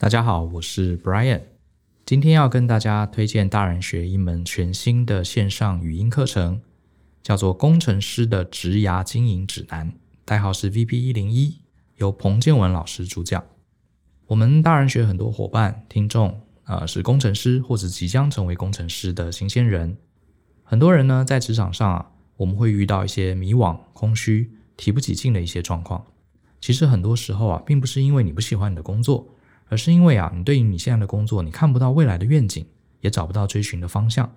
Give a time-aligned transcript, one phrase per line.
[0.00, 1.42] 大家好，我是 Brian，
[2.06, 6.60] 今天要跟大家推荐大人学一门全新的线上语音课程，
[7.20, 9.90] 叫做《工程师的职涯经营指南》，
[10.24, 11.58] 代号是 VP 一零一，
[11.96, 13.44] 由彭建文老师主讲。
[14.28, 19.96] 我们大人学很多伙伴、听众，呃，是工程师或者即将成为工程师的新鲜人。
[20.62, 26.06] 很多人呢，在职场上啊，我们会遇到一些迷惘、空虚、提不起劲的一些状况。
[26.60, 29.34] 其实很多时候啊，并不是因为你不喜欢你的工作。
[29.68, 32.66] 而是因为啊，你对于你现在的工作，你看不到未来的愿景，
[33.00, 34.30] 也找不到追寻的方向。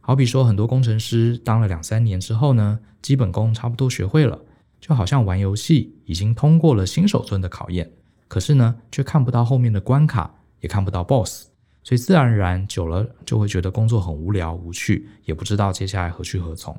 [0.00, 4.38] 好比说，很多工程师当了两三年之后呢，基本功差不多学会了，
[4.80, 7.90] 就好像玩游戏已经通过了新手村的考验，
[8.28, 11.46] 可是呢，却看不到后面的关卡，也看不到 BOSS，
[11.82, 16.78] 所以自然而然久了就会觉得工作很无聊无趣，也不知道接下来何去何从。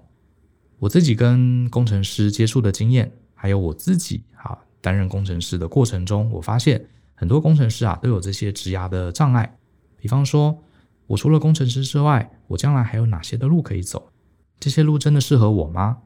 [0.77, 6.85] 我自己跟工程师接触的经验，还有我自己啊担任工程师的过程中，我发现。
[7.15, 9.57] 很多工程师啊都有这些职涯的障碍，
[9.97, 10.61] 比方说，
[11.07, 14.11] 我除了工程师之外，我将来还有哪些的路可以走？
[14.59, 15.99] 这些路真的适合我吗？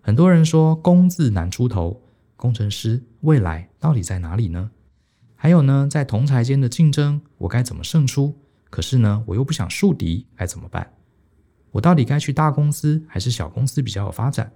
[0.00, 2.02] 很多人说工字难出头，
[2.36, 4.70] 工程师未来到底在哪里呢？
[5.36, 8.38] 还有呢，在同侪间的竞争，我该怎么胜出？
[8.70, 10.94] 可是呢，我又不想树敌，该怎么办？
[11.72, 14.52] 我到底该去大公司还是小公司比较有发展？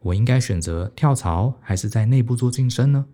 [0.00, 3.06] 我应该选择跳槽还是在内部做晋升呢？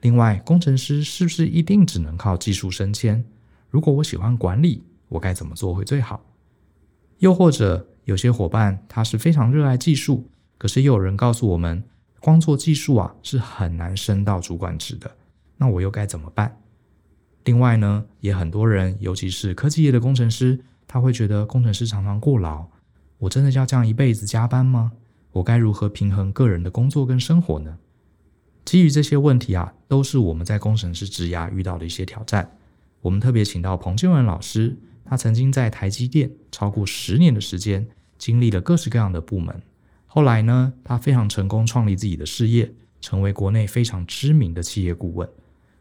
[0.00, 3.24] 另外，工程师是不是一定只能靠技术升迁？
[3.68, 6.24] 如果我喜欢管理，我该怎么做会最好？
[7.18, 11.82] 又或者，有些伙伴他是非常热爱技术，可是又有人告诉我们，
[12.20, 15.10] 光做技术啊是很难升到主管职的，
[15.56, 16.60] 那我又该怎么办？
[17.44, 22.66] 另外呢，也很多人，尤其是科技业的工程师，他会觉得工程师常常过劳，
[23.18, 24.92] 我真的要这样一辈子加班吗？
[25.32, 27.78] 我该如何平衡个人的工作跟生活呢？
[28.68, 32.54] 基于这些问题啊，都是我们在工程师职涯遇到的一些挑战。
[33.00, 39.62] 我们特别请到彭建文老师，他曾经在台积电超过十年的时间，经历了各式各样的部门。
[40.06, 42.70] 后来呢，他非常成功创立自己的事业，
[43.00, 45.26] 成为国内非常知名的企业顾问。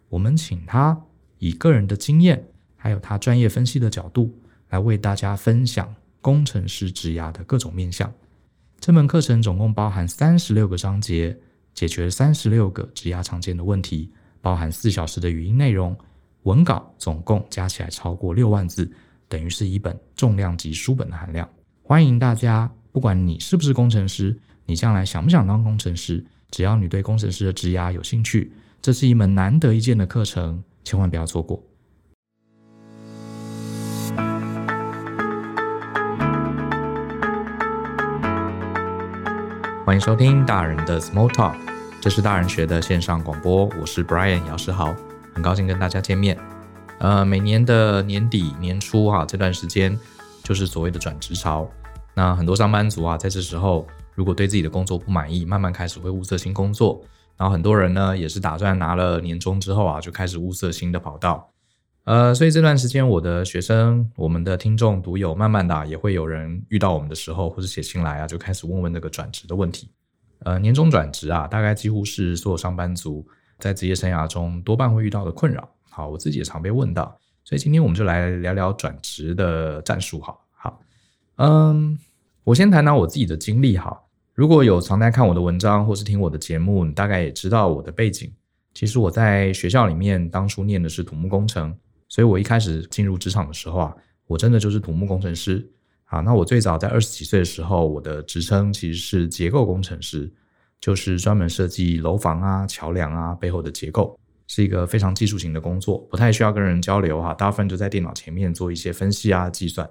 [0.07, 0.97] 我们请他
[1.39, 2.41] 以个人的经验，
[2.77, 4.33] 还有他专业分析的角度，
[4.69, 8.09] 来为大家分享工程师职涯的各种面向。
[8.79, 11.37] 这门课程总共包含三十六个章节。
[11.77, 14.11] 解决三十六个职涯常见的问题，
[14.41, 15.95] 包含四小时的语音内容，
[16.41, 18.91] 文稿总共加起来超过六万字，
[19.29, 21.47] 等于是一本重量级书本的含量。
[21.83, 28.51] 欢迎大家，不管你是不是工程师，你将来想不想当工程师，只要你对工程师的职涯有兴趣，
[28.81, 31.63] 这是一门难得一见的课程，千万不要错过。
[39.87, 41.55] 欢迎收听大人的 Small Talk，
[42.01, 44.93] 这是大人学的线上广播，我是 Brian 姚世豪，
[45.33, 46.37] 很高兴跟大家见面。
[46.99, 49.97] 呃，每年的年底年初哈、啊，这段时间
[50.43, 51.65] 就是所谓的转职潮。
[52.13, 57.01] 那很多上班族啊，在这时候如果对自己的工作不满意，慢慢开始会物色新工作。
[57.37, 61.49] 然后很多人呢，也是打算拿了年终之后啊，就开始物色新的跑道。
[62.07, 69.89] 呃，所以这段时间，我的学生、我们的听众、读友，慢慢的、也会有人遇到我们的时候，或者写信来啊，就开始问问那个转职的问题。
[70.39, 73.27] 呃，年终转职啊，大概几乎是所有上班族
[73.59, 75.69] 在职业生涯中多半会遇到的困扰。
[75.89, 77.13] 好，我自己也常被问到，
[77.43, 80.21] 所以今天我们就来聊聊转职的战术。
[80.21, 80.79] 好，好，
[81.35, 81.99] 嗯，
[82.45, 83.77] 我先谈谈我自己的经历。
[83.77, 84.01] 哈，
[84.33, 88.31] 如果有常在看我的文章或是听我的节目，你大概也知道我的背景。
[88.73, 91.77] 其实我在学校里面当初念的是土木工程。
[92.09, 93.95] 所以我一开始进入职场的时候啊，
[94.27, 95.69] 我真的就是土木工程师
[96.05, 96.21] 啊。
[96.21, 100.31] 那我最早在二十几岁的时候，我的职称其实是结构工程师，
[100.79, 109.89] 就是专门设计楼房啊、桥梁啊背后的结构，是一个非常技术型的工作，不太需要跟人交流哈，大部分就在电脑前面做一些分析啊、计算。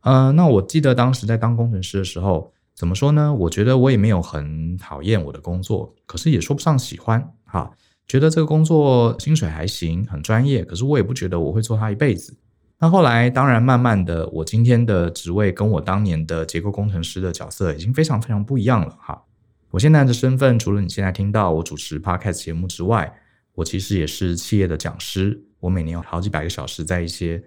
[0.00, 3.34] 呃，那我记得当时在当工程师的时候，怎么说呢？
[3.34, 7.70] 我觉得我也没有很讨厌我的工作，可是也说不上喜欢哈。
[8.10, 12.36] 觉得这个工作薪水还行，很专业，可是我也不觉得我会做它一辈子。
[12.80, 19.22] 那后来，当然慢慢的，我今天的职位跟我当年的结构工程师的角色已经非常非常不一样了哈。
[19.70, 23.14] 我现在的身份，除了你现在听到我主持 Podcast 节目之外，
[23.54, 25.44] 我其实也是企业的讲师。
[25.60, 27.40] 我每年有好几百个小时在一些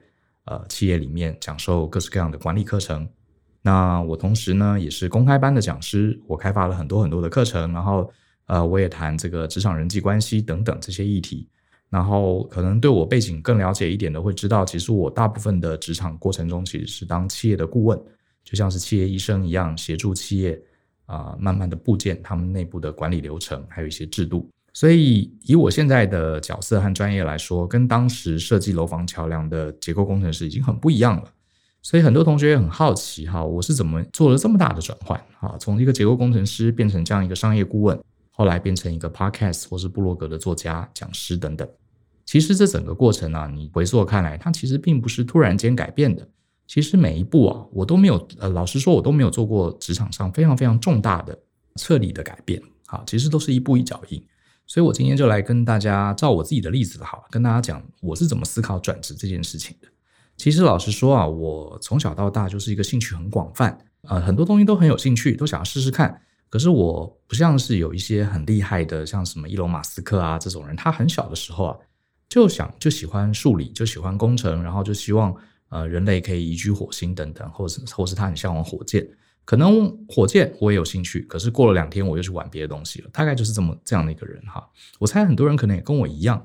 [0.46, 3.06] 呃企业里面讲授各式各样的管理课程。
[3.64, 8.10] 那我同时呢，也是公开班的讲师，我开发了很多很多的课程，然后。
[8.46, 11.48] 呃，我也谈这个职场人际关系等等这些议题，
[11.90, 17.98] 然后可能对我背景更了解一点的会知道，其实我大部分的职场过程中其实是当企业的顾问，
[18.44, 20.62] 就像是企业医生一样，协助企业
[21.06, 24.50] 啊、慢慢的构建他们内部的管理流程，还有一些制度。
[24.74, 31.32] 所以以我现在的角色和专业来说，跟当时设计楼房桥梁的结构工程师已经很不一样了。
[31.84, 35.56] 所以很多同学也很好奇哈，我是怎么做了这么大的转换啊？
[35.60, 38.00] 从一个结构工程师变成这样一个商业顾问，
[38.36, 41.68] 后来变成一个 podcast 或是部落格的作家、讲师等等。
[42.26, 46.28] 其实这整个过程啊，你回溯看来，它其实并不是突然间改变的。
[46.66, 51.38] 其实每一步啊，我都没有呃，老实说，我都没有做过职场上非常非常重大的
[51.76, 52.60] 彻底的改变。
[52.88, 54.26] 好，其实都是一步一脚印。
[54.66, 59.88] 所以我今天就来跟大家照我自己的例子好，跟大家讲我是怎么思考转职这件事情的。
[60.38, 63.78] 其实老实说啊，我从小到大就是一个兴趣很广泛，
[64.08, 66.22] 呃，很多东西都很有兴趣，都想要试试看。
[66.54, 71.76] 可是我不像是有一些很厉害的，像什么伊隆马斯克啊这种人，他很小的时候啊
[72.30, 75.36] 就想就喜欢数理，就喜欢工程，然后就希望
[75.70, 79.04] 呃人类可以移居火星等等，或是或是他很向往火箭。
[79.46, 84.64] 可能火箭我也有兴趣，可是过了两天我又去玩别的东西了，大概就是这么这样的一个人哈。
[85.00, 86.40] 我猜很多人可能也跟我一样，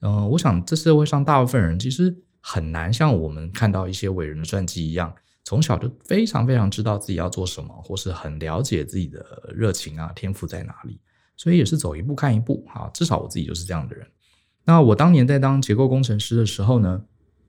[0.00, 2.14] 嗯、呃，我想这社会上大部分人其实。
[2.46, 5.14] 很难像我们看到一些伟人的传记一样，
[5.44, 10.98] 从小就非常非常知道自己要做什么，或是很了解自己的热情啊、天赋在哪里。
[11.36, 12.88] 所以也是走一步看一步哈。
[12.94, 14.06] 至少我自己就是这样的人。
[14.64, 17.02] 那我当年在当结构工程师的时候呢，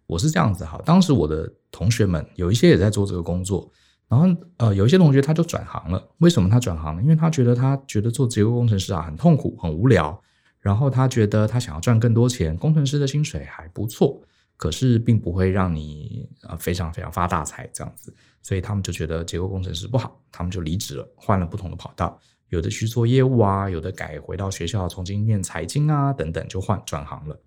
[0.07, 0.81] 我是这样子哈。
[0.83, 3.71] 当时我的同学们有一些也在做这个工作，
[4.09, 4.27] 然后
[4.57, 6.03] 呃有一些同学他就转行了。
[6.17, 7.01] 为什么他转行呢？
[7.03, 10.19] 因为他觉得他觉得做结构工程师啊很痛苦、很无聊，
[10.59, 14.21] 然后他觉得他想要赚更多钱，工程师的薪水还不错。
[14.57, 22.19] 可是并不会让你呃非常非常发大财这样子，所以他们就觉得结构工程师不好，他们就离职了，换了不同的跑道，
[22.49, 27.39] 有的去做业务啊，有的改回到学校重新念财经啊等等，就换转行了。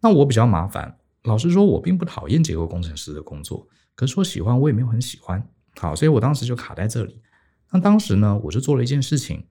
[0.00, 5.46] 那我比较麻烦，老实说，我并不讨厌结构工程师的工作，可是说喜欢我也没有很喜欢。
[5.78, 7.20] 好，所以我当时就卡在这里。
[7.70, 9.44] 那当时呢，我就做了一件事情。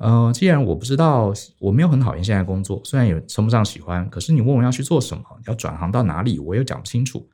[0.00, 7.28] 呃，既然我不知道，我没有很讨厌现在工作，虽然也称不上喜欢，可是你问我要去做什么，要转行到哪里，我也讲不清楚。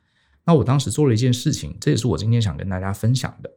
[0.45, 3.49] 那我当时做了一件事情，这也是我今天想跟大家分享的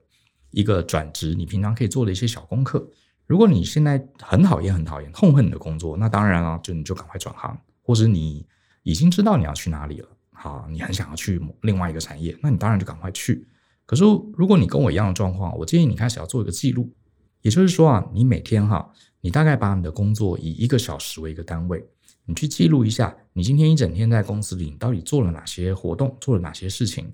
[0.53, 2.89] 一个转职，你平常可以做的一些小功课。
[3.27, 8.47] 如果你现在很讨厌、很讨厌、痛恨你的工作，那当然了，就你就赶快转行，或者你
[8.85, 13.45] 已经知道你要去哪里了，好，你很想要去另外一个产业，那你当然就赶快去。
[13.87, 14.05] 可是
[14.35, 16.89] 如果你跟我一样的状况，我建议你开始要做一个记录。
[17.43, 18.91] 也就是说啊，你每天哈，
[19.21, 21.85] 你大概把你的工作以一个小时为一个单位，
[22.25, 27.13] 你去记录一下，你今天一整天在公司里，你到底做了哪些活动，做了哪些事情。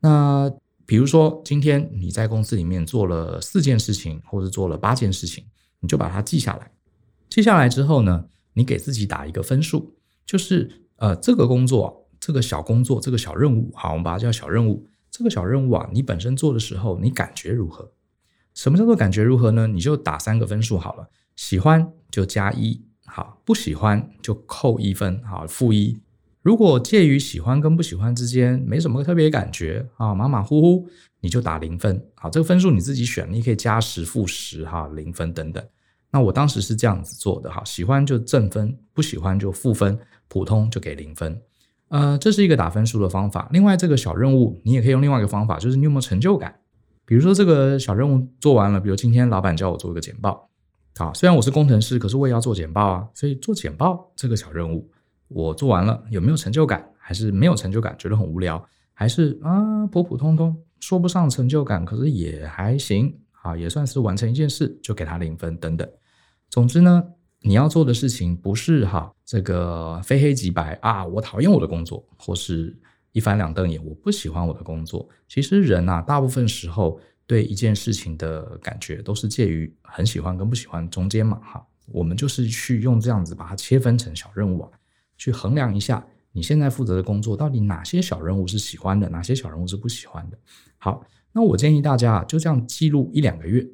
[0.00, 0.50] 那
[0.86, 5.44] 比如说，今天你在公司里面做了四件事情，或者做了八件事情，
[5.78, 6.70] 你就把它记下来。
[7.28, 8.24] 记下来之后呢，
[8.54, 9.94] 你给自己打一个分数，
[10.26, 14.84] 就是呃，这个工作，这个小工作，这个小任务，好，我们把它叫小任务。
[15.10, 17.92] 这个小任务啊，你本身做的时候，你感觉如何？
[18.60, 19.66] 什么叫做感觉如何呢？
[19.66, 25.98] 你就打三个分数好了，喜欢就加一，好，不喜欢就扣一分，好，负一。
[26.42, 30.88] 如果介于喜欢跟不喜欢之间，没什么特别感觉啊，马马虎虎，
[31.20, 32.04] 你就打零分。
[32.16, 35.64] 好，这个分数你自己选，你可以加十、负十，哈，零分等等。
[36.10, 39.98] 那我当时是这样子做的，哈，喜欢就正分，不喜欢就负分，
[40.28, 41.40] 普通就给零分。
[41.88, 43.48] 呃，这是一个打分数的方法。
[43.54, 46.54] 另外，这个小任务你也可以用另外一个方法，就是你有没有成就感？
[47.10, 50.48] 比如说这个小任务做完了，比如今天老板叫我做一个简报，
[50.96, 54.88] 好，虽然我是工程师，可是我也要做简报啊，所以做简报这个小任务
[55.26, 56.88] 我做完了，有没有成就感？
[56.96, 58.64] 还是没有成就感，觉得很无聊？
[58.94, 65.88] 还是啊普普通通，说不上成就感，可是也还行，好，也算是完成一件事，就给他零分等等。
[66.48, 67.02] 总之呢，
[67.40, 72.78] 你要做的事情不是哈这个非黑即白啊，我讨厌我的工作，或是。
[73.12, 75.08] 一翻两瞪眼，我不喜欢我的工作。
[75.28, 81.66] 其实人啊，大部分时候对一件事情的感觉都是介于很喜欢跟不喜欢中间嘛，哈。
[81.92, 84.70] 我们就是去用这样子把它切分成小任务啊，
[85.16, 90.38] 去衡量一下你现在负责的工作到底哪些小任务是喜欢的，哪些小任务是不喜欢的。
[90.78, 93.66] 好，那我建议大家啊，就这样记录一两个月，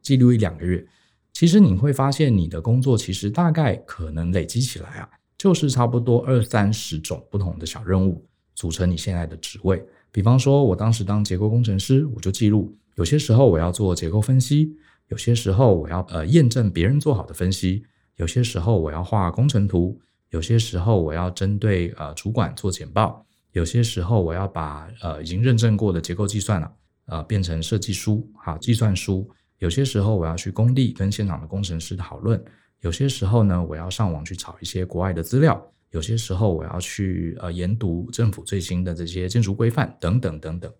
[0.00, 0.86] 记录一两个月，
[1.32, 8.24] 其实你会发现你的工作其实大概可能累积起来啊，就是差不多二三十种不同的小任务。
[8.54, 14.76] 组成你现在的职位，比方说，我当时当结构工程师，我就记录，有些时候我要做结构分析，
[15.08, 17.84] 有些时候我要呃验证别人做好的分析，
[18.16, 26.72] 有些时候我要画工程图，有些时候我要针对呃主管做简报，有些时候我要把呃已经认证过的结构计算了
[27.06, 32.42] 呃变成设计书哈计算书，有些时候我要去工地跟现场的工程师讨论，
[32.80, 35.60] 有些时候呢我要上网去找一些国外的资料。
[35.94, 40.72] 有些时候我要去呃研读政府最新的这些建筑规范等等等等，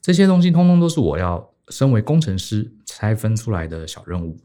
[0.00, 4.38] 这些东西通通都是我要身为工程师拆分出来的小任务。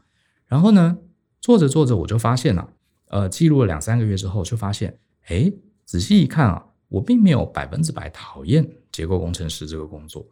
[0.48, 0.98] 然后呢，
[1.40, 2.68] 做着做着我就发现了，
[3.06, 5.52] 呃，记录了两三个月之后，就发现，哎，
[5.84, 10.26] 仔细一看啊，我并没有百分之百讨厌结构工程师这个工作。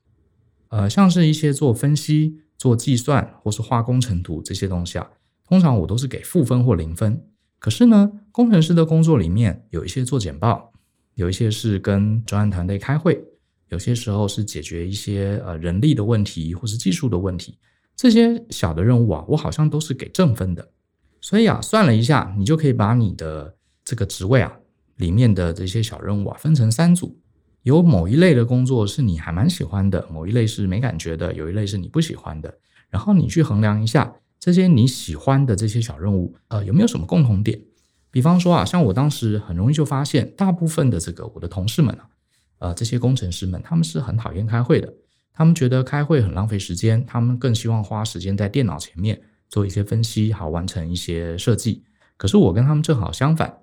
[0.70, 5.08] 呃，像是一些做分析、做计算或是画工程图这些东西啊，
[5.48, 7.24] 通常我都是给负分或零分。
[7.64, 10.70] 可是呢，工程师的工作里面有一些做简报，
[11.14, 13.24] 有一些是跟专案团队开会。
[13.70, 17.56] 有些时候是解决一些呃人力的问题，或是技术的问题，
[17.96, 20.68] 这些小的任务啊，我好像都是给正分的。
[21.22, 24.52] 所以啊，算了一下，你就可以把你的这个职位啊
[24.96, 27.18] 里面的这些小任务啊分成三组，
[27.62, 32.58] 有某一类的工作是你还蛮喜欢的，某一类是没感觉的，有一类是你不喜欢的。
[32.90, 34.14] 然后你去衡量一下
[34.44, 37.58] 这些你喜欢的这些小任务，呃，有没有什么共同点？
[38.10, 42.06] 比方说啊，像我当时很容易就发现，大部分的这个我的同事们啊。
[42.58, 44.92] 呃，这些工程师们，他们是很讨厌开会的。
[45.32, 51.82] 他们觉得开会很浪费时间，他们更希望花时间在电脑前面做一些分析，好完成一些设计。
[52.18, 53.60] 可是我跟他们正好相反。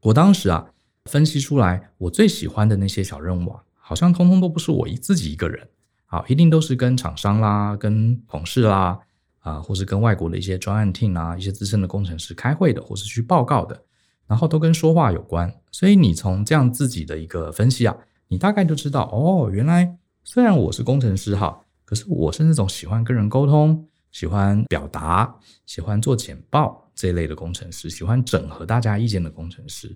[0.00, 0.70] 我当时啊，
[1.04, 5.68] 分析出来我最喜欢的那些小任务啊，好像通通都不是我自己一个人，
[6.06, 8.98] 好，一定都是跟厂商啦、跟同事啦，
[9.42, 13.80] 啊，或是跟外国的一些专案 team 啊、一些资深的工程师开会的，或是去报告的，
[14.26, 15.54] 然后都跟说话有关。
[15.70, 17.96] 所以你从这样自己的一个分析啊。
[18.28, 19.94] 你大概就知道哦，原来
[20.24, 29.94] 虽然我是工程师哈，可是我是那种喜欢跟人沟通、喜欢表达、喜欢做简报这类的工程师，喜欢整合大家意见的工程师。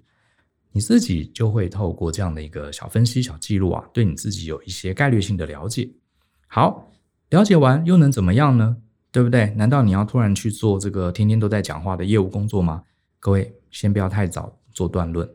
[0.70, 5.90] 你自己就会透过这样的一个小分析、小记录啊，对你自己有一些概率性的了解。
[6.46, 6.92] 好，
[7.30, 8.76] 了解完又能怎么样呢？
[9.16, 9.46] 对不对？
[9.56, 12.82] 难道你要突然去做这个天天都在讲话的业务工作吗？
[13.18, 15.26] 各位，先不要太早做断论。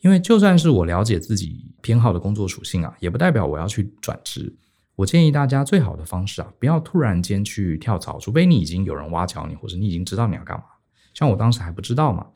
[0.00, 4.54] 因为就算是我了解自己偏好的工作属性啊，也不代表我要去转职。
[4.96, 10.64] 我建议大家最好的方式啊，不要突然间去跳槽，除非你已经有人挖角你，或者你已经知道你要干嘛。
[11.14, 12.26] 像我当时还不知道嘛，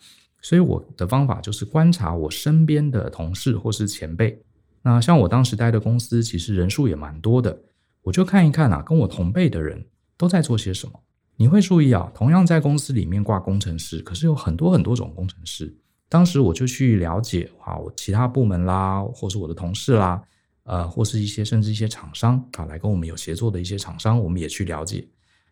[0.41, 4.43] 所以我的方法就是观察我身边的同事或是前辈。
[4.81, 7.59] 那像我当时待的公司，其实人数也蛮多的，
[8.01, 9.85] 我就看一看啊，跟我同辈的人
[10.25, 10.99] 都在做些什么。
[11.37, 15.77] 你会注意啊，同样在公司里面挂工程师，可是有很多很多种工程师。
[16.09, 20.23] 当时我就去了解啊，我其他部门啦，或是我的同事啦，
[20.63, 25.07] 呃，或是一些甚至一些厂商啊，来跟我们有协作的一些厂商，我们也去了解。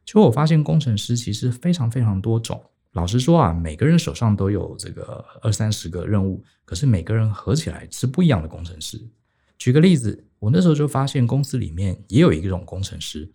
[0.06, 2.58] 结果我发现工程师其实非常非常多种。
[2.92, 8.98] 老实说啊，每个人手上都有这个二三十个任务，可是每个人合起来是不一样的工程师。
[9.58, 13.30] 举个例子，我那时候就发现公司里面也有一种工程师，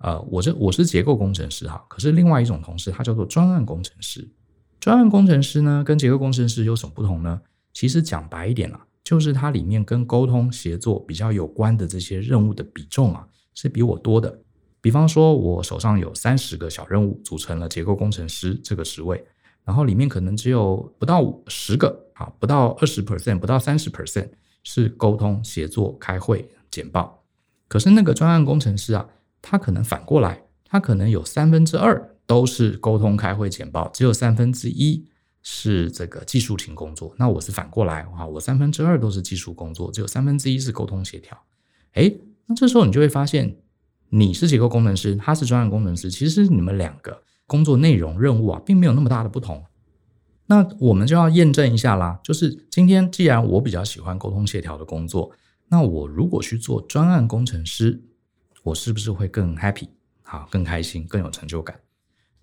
[0.00, 4.28] 呃，我这我是结构工程师哈，可是另外一种同事他叫做专案工程师。
[4.78, 7.40] 专案工程师呢，跟结构工程师有什么不同呢？
[7.74, 14.40] 其实讲白一点啊，就是它里面跟沟通协作比较有关的这些任务的比重啊，是比我多的。
[14.80, 19.22] 比方说，我手上有三十个小任务组成了结构工程师这个职位，
[19.64, 24.30] 然后里面可能只有不到五十个，啊，不到二十 percent，不到三十 percent
[24.62, 27.22] 是沟通协作、开会、简报。
[27.68, 29.06] 可是那个专案工程师啊，
[29.42, 32.08] 他可能反过来，他可能有三分之二。
[32.30, 35.04] 都是沟通、开会、简报，只有三分之一
[35.42, 37.12] 是这个技术型工作。
[37.18, 41.36] 那我是反过来啊，我三分之二都是技术工作，只有三分之一是沟通协调。
[41.94, 43.56] 诶，那这时候你就会发现，
[44.10, 49.64] 你是结构工程师，他是专案工程师，其实你们两个工作内容、任务啊，并没有那么大的不同。
[50.46, 55.32] 那我们就要验证一下啦，就是今天既然我比较喜欢沟通协调的工作，
[55.68, 58.00] 那我如果去做专案工程师，
[58.62, 59.88] 我是不是会更 happy
[60.22, 61.80] 好，更开心，更有成就感？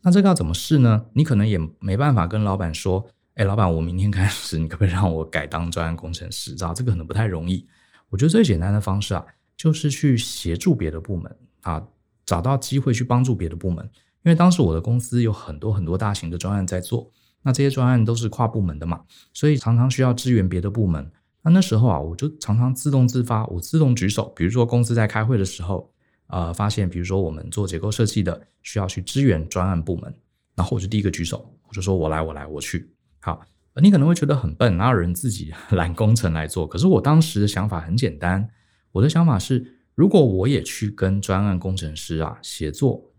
[0.02, 1.06] 那这个要怎么试呢？
[1.14, 7.68] 你可能也没办法跟老板说：“哎，老板，我明天开始，你可不可以让我改当专案工程师？”知道这个可能不太容易。
[8.10, 11.88] 我觉得最简单的方式啊，就是去协助别的部门啊，
[12.26, 13.84] 找到机会去帮助别的部门。
[14.24, 17.12] 因为当时我的公司有很多很多大型的专案在做，
[17.44, 21.12] 那这些专案都是跨部门的嘛，所以常常需要支援别的部门。
[21.44, 24.32] 那那时候啊，我就常常自动自发，我自动举手。
[24.36, 25.92] 比如说公司在开会的时候。
[26.28, 30.14] 呃，发现比如说我们做结构设计的需要去支援专案部门，
[30.56, 32.90] 然后我就第一个举手，我就说我来，我来，我去。
[33.20, 33.46] 好，
[33.82, 36.68] 你可能会觉得很笨，哪有人自己 揽工程来做？
[36.68, 38.50] 可是我当时的想法很简单，
[38.92, 43.12] 我的想法是，如果我也去跟专案工程师啊协作，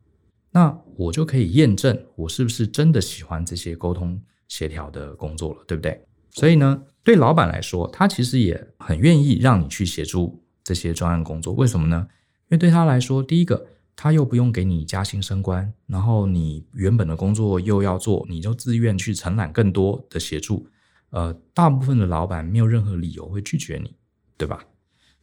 [0.50, 6.04] 那我就可以验证我是不是真的喜欢这些沟通协调的工作了，对不对？
[6.30, 12.06] 所以呢，对老板来说，他其实也很愿意让你去协助这些专案工作，为什么呢？
[12.48, 20.66] 因为对他来说，第一个，他又不用给你加薪升官，然后你原本的工作又要做，你就自愿去承揽更多的协助。
[21.10, 23.94] 呃，大部分的老板没有任何理由会拒绝你，
[24.36, 24.64] 对吧？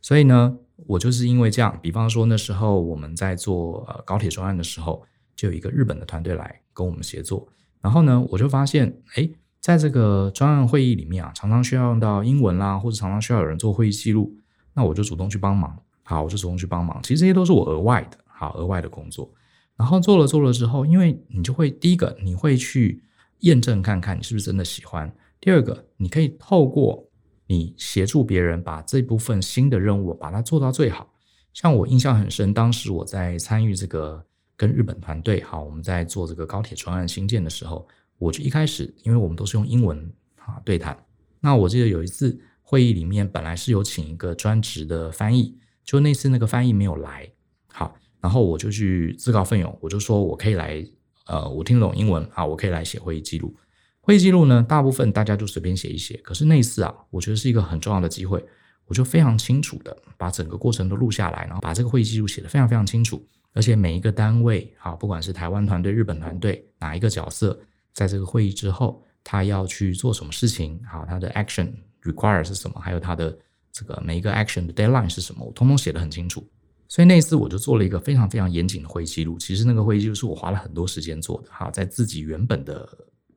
[0.01, 5.03] 所以呢，我就是因为这样，比方说那时候我们在做呃高铁专案的时候，
[5.35, 7.47] 就有一个日本的团队来跟我们协作，
[7.81, 9.27] 然后呢，我就发现，哎，
[9.59, 14.35] 在这个专案会议里面啊，常常需要用到英文啦，或者常常需要有人做会议记录，
[14.73, 15.79] 那我就主动去帮忙。
[16.07, 17.01] 好，我就主动去帮忙。
[17.01, 19.29] 其实这些都是我额外的，好，额外的工作。
[19.75, 23.03] 然后做了做了之后，因为你就会第一个，你会去
[23.39, 25.09] 验证看看你是不是真的喜欢；
[25.41, 27.09] 第二个，你可以透过
[27.47, 31.11] 你协助别人把这部分新的任务把它做到最好。
[31.53, 34.23] 像我印象很深，当时我在参与这个
[34.55, 40.97] 跟日本团队，好，我们在做这个高铁专案新建的时候，我就一开始，因为我们都是用英文啊对谈，
[41.39, 47.29] 那我记得有一次会议里面本来是有请一个专职的翻译，就那次那个翻译没有来，
[47.71, 47.95] 好。
[48.19, 50.83] 然后我就去自告奋勇，我就说我可以来，
[51.27, 53.55] 呃，我听得懂英文啊，我可以来写会议记录。
[54.01, 56.17] 会议记录呢，大部分大家就随便写一写。
[56.23, 58.43] 可是那次啊，我觉得是一个很重要的机会，
[58.85, 63.23] 我就非常清楚的把整个过程都录下来，然后把这个会议记录写得非常非常清楚。
[63.53, 67.59] 而且每一个单位啊，不管是台湾团队、日本团队，哪一个角色，
[67.93, 73.37] 在这个会议之后，他要去做什么事情，好，他的 action require 是什么，还有他的
[73.75, 76.47] 这个每一个 action 的 deadline 是什么，我通通写得很清楚。
[76.87, 79.37] 所以那次我就做了一个非常非常严谨的会议记录。
[79.37, 82.87] 其实那个会议记录是我花了很多时间做的，哈，在自己原本的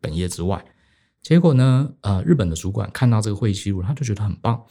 [0.00, 0.64] 本业之外。
[1.23, 4.62] 结果呢，呃，日本的主管看到这个会议记录，他就觉得很棒。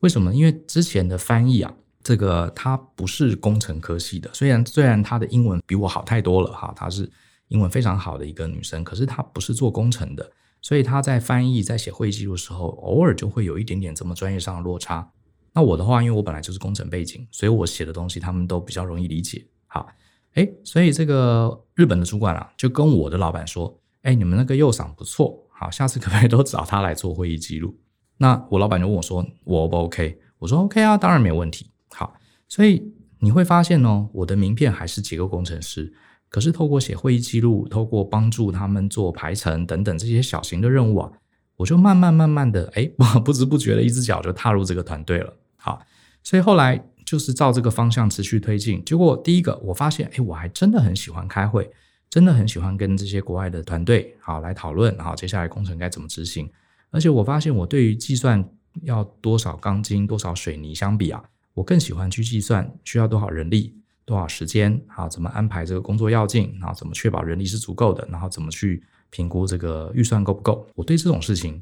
[0.00, 0.32] 为什么？
[0.32, 7.10] 因为之前的翻译啊，这个他不是工程科系的，虽然虽然他的英文比我好太多了，哈，他是
[7.48, 10.30] 英文非常好的一个女生，可是她不是做工程的，
[10.60, 15.10] 所以她在翻译在写会议记录的时候，偶尔就会有一点点这么专业上的落差。
[15.56, 19.42] 那我的话，因为我本来就是工程背景，所以我写的东西他们都比较容易理解。
[19.66, 19.88] 好，
[20.34, 27.74] 诶，所以这个日本的主管啊，就跟我的老板说：“诶，你们那个右嗓不错，好，下次可不可以都找他来做会议记录？”
[28.18, 32.12] 那我老板就问我说：“我 O 不 OK？” 我说：“OK 啊，当然没有问题。”好，
[32.48, 35.90] 所以你会发现哦，我的名片还是结构工程师，
[36.28, 41.10] 可是透过写会议记录，透过帮助他们做排程等等这些小型的任务啊，
[41.56, 42.92] 我就慢慢慢慢的，诶，
[43.24, 45.32] 不知不觉的一只脚就踏入这个团队了。
[45.66, 45.84] 好，
[46.22, 48.84] 所以后来就是照这个方向持续推进。
[48.84, 51.68] 结果第一个，我发现，哎，我还真的很喜欢开会，
[52.08, 56.48] 真的很喜欢跟这些国外的团队好来讨论，好，接下来工程该怎么执行。
[56.92, 58.48] 而且我发现，我对于计算
[58.82, 61.20] 要多少钢筋、多少水泥相比啊，
[61.52, 70.64] 我更喜欢去计算需要多少人力、多少时间，好，怎么安排这个工作要进，然后怎么确保人力是足够的，然后怎么去评估这个预算够不够。
[70.76, 71.60] 我对这种事情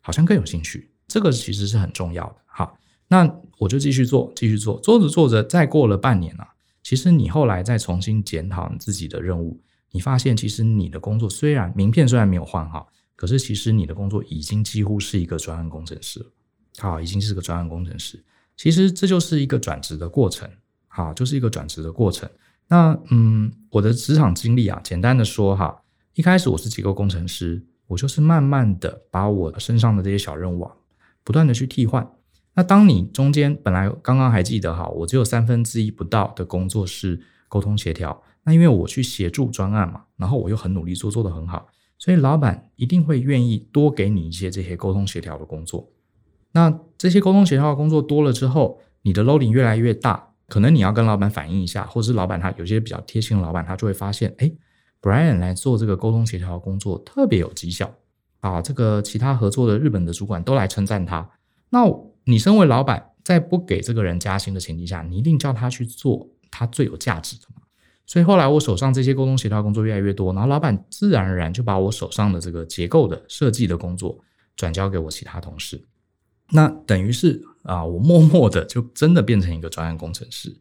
[0.00, 2.36] 好像更有兴趣，这个其实是很重要的。
[2.46, 2.76] 好。
[3.08, 6.48] 那我就继续做，继续做，做着做着，再过了半年啊，
[6.82, 9.60] 其实你后来再重新检讨你自己的任务，
[9.92, 16.26] 你发现其实你的工作虽然名片虽然没有换好，可是其实你的工作已经几乎是一个专案工程师了，
[16.78, 18.22] 好，已经是个专案工程师。
[18.56, 20.48] 其实这就是一个转职的过程，
[20.88, 22.28] 好，就是一个转职的过程。
[22.66, 25.82] 那嗯，我的职场经历啊，简单的说哈，
[26.14, 30.72] 一开始我是结构工程师，我就是慢慢的把我身上的这些小任务啊，
[31.22, 32.08] 不断的去替换。
[32.54, 38.22] 那当你中间本来刚刚还记得哈，我只有三分之一不到的工作是沟通协调。
[38.44, 41.66] 那因为我去协助专案嘛，然后我又很努力做，做得很好，
[41.98, 45.90] 所以老板一定会愿意多给你一些这些沟通协调的工作。
[46.52, 54.52] 那这些沟通协调的工作多了之后，你的 loading 越来越大，可能你要跟老板反映一下，或者是老板他有些比较贴心的老板，他就会发现，哎
[55.00, 57.92] ，Brian 来做这个沟通协调的工作特别有绩效
[58.40, 61.28] 啊，这个其他合作的日本的主管都来称赞他。
[61.70, 61.84] 那
[62.24, 67.62] 你身为老板，在不给这个人加薪的前提下，你一定叫他去做他最有价值的嘛。
[68.06, 74.18] 所以后来我手上这些沟通协调工作越来越多，然后老板自然而然就把我手上的这个结构的设计的工作
[74.56, 75.82] 转交给我其他同事。
[76.50, 80.54] 那等于是啊，我默默的就真的变成一个专案工程师。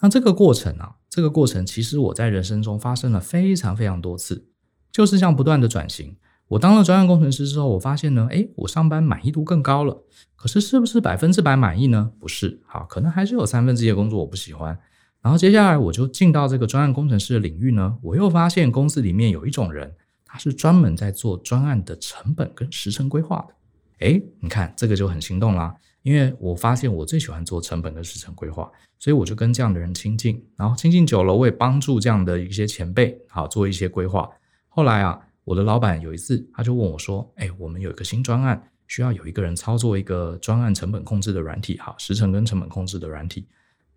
[0.00, 4.46] 那这个过程啊，这个过程其实我在人生中发生了非常非常多次，
[4.90, 6.16] 就是这样不断的转型。
[6.50, 10.02] 我当了专案工程师之后，我发现呢，诶，我上班满意度更高了。
[10.34, 12.10] 可是是不是百分之百满意呢？
[12.18, 14.76] 不是，好，可能还是有三分之一的工作我不喜欢。
[15.22, 23.54] 然后接下来我就进到这个专案工程师的领域呢，我又发现公司里面有一种人，他是专门在做专案的成本跟时程规划的。
[24.00, 34.28] 诶，你看这个就很心动啦，因为我发现我最喜欢做成本跟时程规划，所以我就跟这样的人亲近，然后亲近久了，我也帮助这样的一些前辈，好，做一些规划。
[34.68, 35.20] 后来啊。
[35.44, 43.46] 我的老板有一次，他就问我说：“哎，我们有一个新专案，需要有一个人操作一个专案成本控制的软体，哈，时程跟成本控制的软体。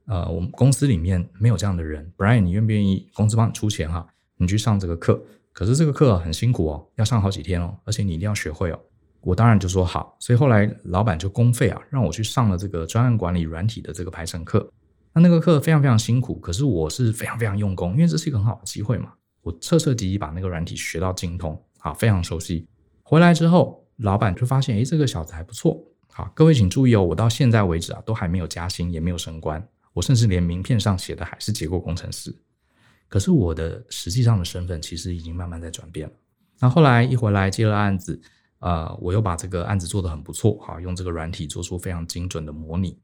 [0.06, 4.06] 呃，我们公司里面没有这样的人，Brian，你愿不愿意公司帮你出钱哈？
[4.38, 5.21] 你去上这个课。
[5.51, 8.79] 可是这个课很辛苦哦，要上好几天哦，而且你一定要学会哦。
[9.21, 14.67] 我当然就说好，所以后来老板就公费啊，让我去上了这个专案管理软体的这个排程课。
[15.13, 19.13] 那那个课非常非常辛苦，可是我是非常非常用功，因为这是一个很好的机会嘛。
[19.43, 22.67] 我彻彻底底把那个软体学到精通，好，非常熟悉。
[23.03, 25.79] 回来之后，老板就发现，诶，这个小子还不错。
[26.08, 32.36] 好，各位请注意哦，我到现在为止啊，都还没有加薪，也没有升官，我甚至连名片上写的还是结构工程师。
[33.10, 36.13] 可是我的实际上的身份其实已经慢慢在转变了。
[36.60, 38.19] 那后来一回来接了案子，
[38.60, 42.97] 呃，我又把这个案子做得很不错，哈，用这个软体做出非常精准的模拟。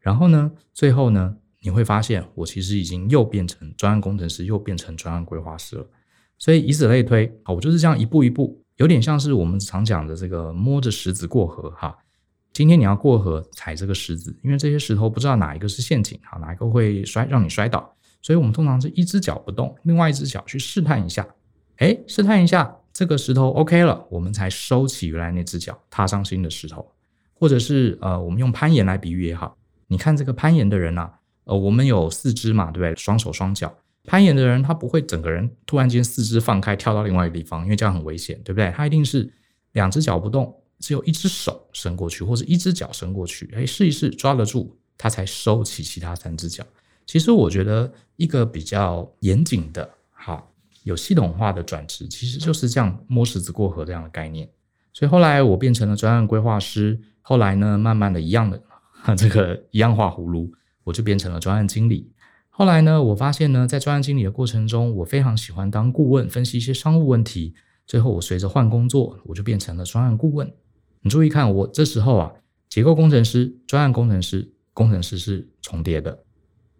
[0.00, 5.86] 然后呢，最后呢，你会发现我其实已经又变成专案工程师，又变成专案规划师了。
[6.36, 11.96] 所以以此类推，好，我就是这样一步一步，有点像是我们常讲的这个摸着石子过河，哈。
[12.52, 17.96] 今天你要过河，踩这个石子，因为这些石头不知道哪一个是陷阱，好，哪一个会摔让你摔倒。
[18.20, 21.26] 所以我们通常是一只脚不动，另外一只脚去试探一下，
[21.78, 22.76] 哎，试探一下。
[22.92, 26.86] 这个石头 OK 了，我们才收起原来那只脚，踏上新的石头，
[27.32, 29.56] 或者是呃，我们用攀岩来比喻也好。
[29.88, 31.12] 你看这个攀岩的人啊，
[31.44, 32.96] 呃，我们有四肢嘛，对不对？
[32.96, 33.74] 双手双脚。
[34.06, 38.70] 攀岩的人他不会整个人突然间四肢放开跳到另外一个地方，因为这样很危险，对不对？
[38.72, 39.32] 他一定是
[39.72, 46.64] 两只脚不动，只有一只手伸过去，或者一只脚伸过去，哎，试一试抓得住，他才收起其他三只脚。
[47.06, 50.50] 其实我觉得一个比较严谨的，好。
[50.82, 54.46] 有系统化的转职，其实就是这样摸石子过河这样的概念。
[54.92, 58.62] 所以后来我变成了专案规划师，后来呢，慢慢的一样的
[59.16, 60.52] 这个一样画葫芦，
[60.84, 62.12] 我就变成了专案经理。
[62.48, 67.54] 后来呢，我发现呢，在专案经理的过程中，我非常喜欢当顾问，分析一些商务问题。
[67.86, 70.50] 最后我随着换工作，我就变成了专案顾问。
[71.00, 72.32] 你注意看，我这时候啊，
[72.68, 76.18] 结构工程师、专案工程师、工程师是重叠的。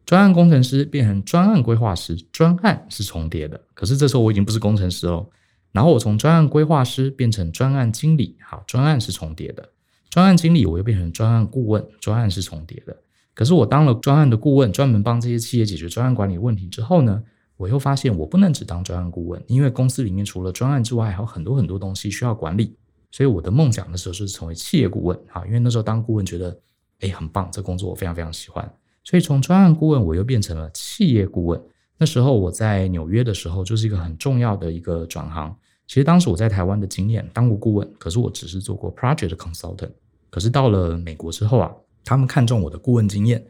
[0.07, 3.61] 专案工程师变成专案规划师，专案是重叠的。
[3.75, 5.29] 可是这时候我已经不是工程师哦。
[5.73, 9.69] 然后我从专案规划师变成专案经理，好，专案是重叠的。
[10.09, 12.97] 专案经理我又变成专案顾问，专案是重叠的。
[13.35, 17.23] 可是我当了专案的顾问，专门帮这些企业解决专案管理问题之后呢，
[17.57, 22.77] 我又发现我不能只当专案顾问，因为公司里面除了专案之外，还有很多很多东西需要管理。
[23.11, 26.57] 所以我的梦想的时候是成为企业顾问，啊，因为那时候当顾问觉得，
[27.01, 28.69] 哎，很棒，这工作我非常非常喜欢。
[29.05, 31.63] 所以从专案顾问，我又变成了企业顾问。
[31.97, 35.57] 那时候我在纽约的时候，就是一个很重要的一个转行。
[35.87, 39.91] 其实当时我在台湾的经验当过顾问，可是我只是做过 project consultant。
[40.29, 41.71] 可是到了美国之后啊，
[42.05, 43.45] 他们看中我的顾问经验。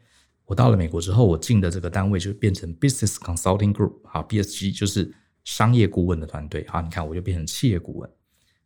[0.47, 5.13] 我到了美国之后，我进的这个单位就变成 business consulting group，好，BSG 就是
[5.45, 6.63] 商业顾问的团队。
[6.69, 8.11] 啊，你看我就变成企业顾问。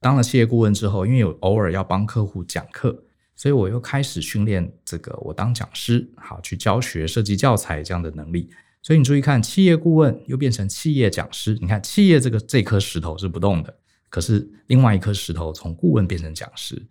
[0.01, 3.05] 当了企业顾问之后，因为有偶尔要帮客户讲课。
[3.37, 8.51] 所以我又开始训练这个我当讲师，好去教学、设计教材这样的能力。
[8.83, 11.57] 所以你注意看，企业顾问又变成企业讲师。
[11.61, 13.72] 你看，企业这个这颗石头是不动的，
[14.09, 16.85] 可是另外一颗石头从顾问变成讲师。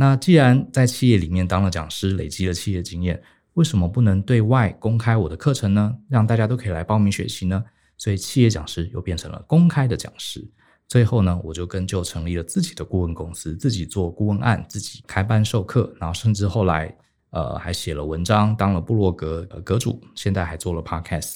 [0.00, 5.94] 那既然在企业里面当了讲师，累积了企业经验，为什么不能对外公开我的课程呢？
[6.08, 7.62] 让大家都可以来报名学习呢？
[7.98, 10.42] 所以企业讲师又变成了公开的讲师。
[10.88, 16.96] 最后呢，我就跟就成立了自己的顾问公司，自己做顾问案，自己开班授课，然后甚至后来
[17.28, 21.34] 呃还写了文章，当了部落格呃阁主，现在还做了 podcast。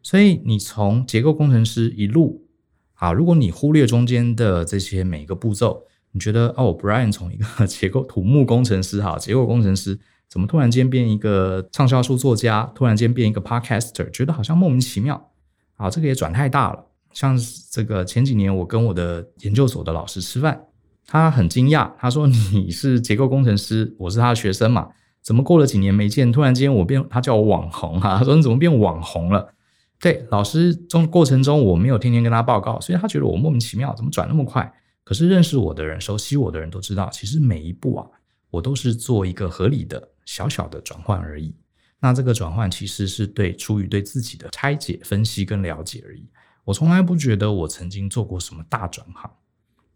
[0.00, 2.46] 所以你从结构工程师一路
[2.94, 5.82] 啊，如果你忽略中间的这些每一个步骤，
[6.16, 9.98] 你觉得哦，Brian 从一个 结构土木工程师哈，结构工程师
[10.30, 15.30] 怎么突然间变一个畅销书作家，突然间变一个 podcaster，觉得好像莫名其妙
[15.76, 16.82] 啊，这个也转太大了。
[17.12, 17.38] 像
[17.70, 20.58] 这个前几年，我跟我的研究所的老师吃饭，
[21.06, 24.88] 他很惊讶，他说：“你是结构工程师，我是他的学生嘛，
[25.20, 28.16] 怎么过了几年没见，突然间我变，他叫我网红啊？
[28.16, 29.52] 他说你怎么变网红了？
[30.00, 34.72] 对，老师中过程中我没有天天跟他报告，所以他觉得我莫名其妙，怎么转那么快？
[35.06, 38.10] 可是认识我的人、熟悉我的人都知道，其实每一步啊，
[38.50, 41.54] 我都是做一个合理的小小的转换而已。
[42.00, 46.28] 那这个转换其实是对出于对自己的拆解、分析跟了解而已。”
[46.66, 49.30] 我从来不觉得我曾经做过什么大转行，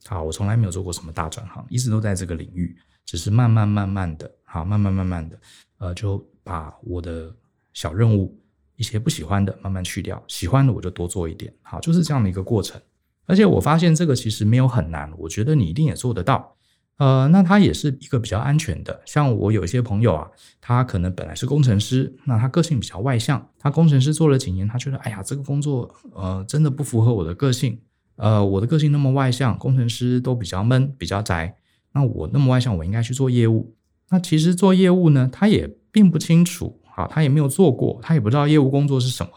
[0.05, 5.37] 好，我从来没有做过什么大转行，一直都在这个领域，只是慢慢慢慢的，好，慢慢慢慢的，
[5.79, 7.35] 呃，就把我的
[7.73, 8.41] 小任务，
[8.77, 12.81] 一些不喜欢的慢慢去掉，喜欢的我就多做一点，好，就是这样的一个过程。
[13.31, 16.57] 而且我发现这个其实没有很难，我觉得你一定也做得到。
[16.99, 19.01] 呃，那它也是一个比较安全的。
[19.07, 20.29] 像我有一些朋友啊，
[20.61, 27.79] 他可能本来是工程师，那他个性比较外向，他工程师做了几年，他觉得，哎呀，这个工作，呃，真的不符合我的个性。
[28.17, 31.57] 呃，我的个性那么外向，工程师都比较闷，比较宅。
[31.95, 33.75] 那我那么外向，我应该去做业务。
[34.11, 39.31] 那其实做业务呢，他也并不清楚，啊，他也没有做过，他也不知道业务工作是什么，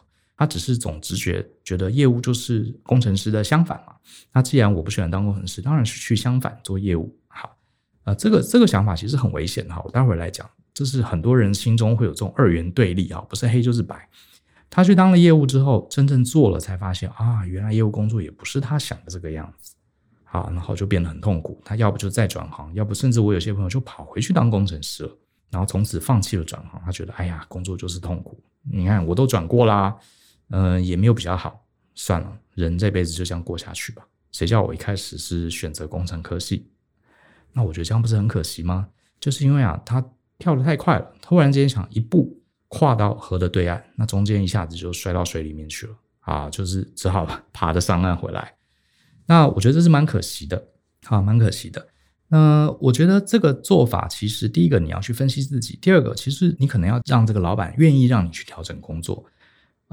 [0.43, 3.95] 他只是总直觉觉得业务就是工程师的相反嘛。
[4.33, 7.17] 那既然我不喜欢当工程师，当然是去相反做业务。
[8.03, 9.81] 啊、这个这个想法其实很危险哈。
[9.85, 14.09] 我待会儿来讲，这是很多人心中会有这种二元对立啊，不是黑就是白。
[14.69, 19.73] 他去当了业务之后，真正做了才发现啊，原来业务工作也不是他想的这个样子。
[20.25, 21.61] 好，然后就变得很痛苦。
[21.63, 25.17] 他要不就再转行，要不甚至我有些朋友就跑回去当工程师了，
[25.49, 26.81] 然后从此放弃了转行。
[26.83, 28.43] 他觉得，哎呀，工作就是痛苦。
[28.69, 29.95] 你看，我都转过啦，
[30.55, 34.07] 嗯、也没有比较好，算了，人这辈子就这样过下去吧。
[34.31, 36.69] 谁叫我一开始是选择工程科系？
[37.53, 38.87] 那我觉得这样不是很可惜吗？
[39.19, 40.03] 就是因为啊，他
[40.37, 48.53] 跳得太快了，突然间想一步跨到河的对岸，那中间一下子就摔到水里面去了啊，就是只好 爬着上岸回来。
[49.25, 50.67] 那我觉得这是蛮可惜的，
[51.03, 51.87] 好，蛮可惜的。
[52.27, 59.25] 那我觉得这个做法，其实第一个你要去分析自己，第二个其实你可能要让这个老板愿意让你去调整工作。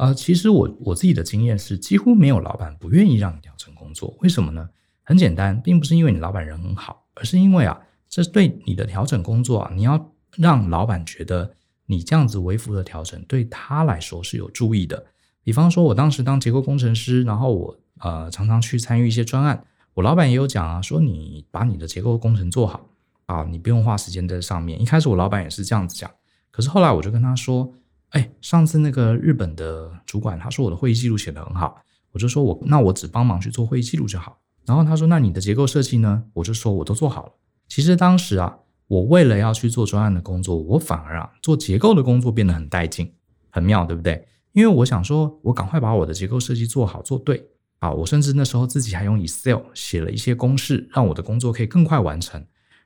[0.00, 4.16] 呃，其实我我自己的经验是，几乎没有老板不愿意让你调整工作。
[4.20, 4.66] 为什么呢？
[5.02, 15.04] 很简单，并不是因为你老板人很好，而是因为啊，这对你的调整工作啊，你要让老板觉得你这样子微幅的调整对他来说是有注意的。
[15.42, 17.76] 比方说，我当时当结构工程师，然后我。
[18.02, 22.88] 呃，常常去参与一些专案，我老板也有讲啊，说你把你的结构工程做好
[23.26, 24.80] 啊，你不用花时间在上面。
[24.80, 26.10] 一开始我老板也是这样子讲，
[26.50, 27.70] 可是后来我就跟他说，
[28.10, 31.80] 哎，上次那个日本的主管他说我的会议记录写得很好，
[32.12, 34.38] 我就说我那我只帮忙去做会议记录就好。
[34.66, 36.24] 然后他说那你的结构设计呢？
[36.34, 37.32] 我就说我都做好了。
[37.68, 43.12] 其实当时啊，我为了要去做专案的工作，我反而啊做结构的工作变得很带劲，
[43.50, 44.26] 很妙，对不对？
[44.52, 47.48] 因为我想说，我赶快把我的结构设计做好做对。
[47.78, 52.44] 啊，我甚至那时候自己还用 Excel 写了一些公式，让我的工作可以更快完成，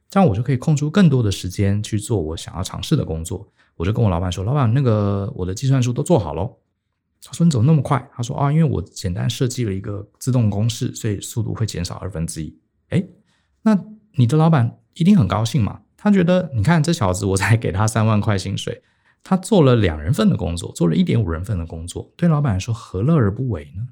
[0.09, 3.51] 这样我就可以空出更多的时间去做我想要尝试的工作。
[3.77, 6.57] 我就跟我老板说：“老板，那个我的计算书都做好喽。”
[7.25, 12.59] 他说：“你怎么那么快？”他说：“啊，因为我简单设计了一个自动公式，所以速度会减少二分之一。”
[12.91, 13.09] 诶，
[13.63, 13.79] 那
[14.13, 15.81] 你的老板一定很高兴嘛？
[15.97, 18.83] 他觉得你看这小子，我才给他三万块薪水，
[19.23, 23.89] 他做了两人份的工作，做了一点五人份的工作，对老板来说何乐而不为呢？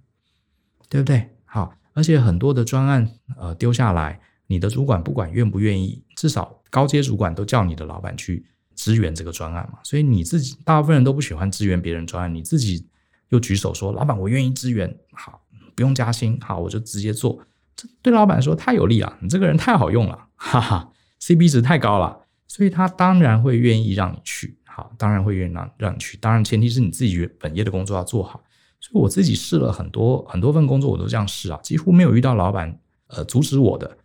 [0.90, 1.31] 对不对？
[1.47, 9.79] 好，而且很多的专案，呃，丢下来，你的主管不管愿不愿意，至少高阶主管都叫你的老板去支援这个专案嘛。
[9.83, 12.87] 所以你自己大部分人都不喜欢支援别人专案，你自己
[13.29, 15.43] 又举手说：“老板，我愿意支援。”好，
[15.75, 17.39] 不用加薪，好，我就直接做。
[17.75, 24.59] 这对老板说太有利了，你这个人太好用了，哈哈，CP 值太高了，所以他当然会愿意让你去。
[24.65, 28.43] 好，当然会愿意让让你去，当然前提是你自己本业的工作要做好。
[28.81, 33.97] 所以我自己试了很多很多份工作，我都这样试啊，几乎没有遇到老板呃阻止我的。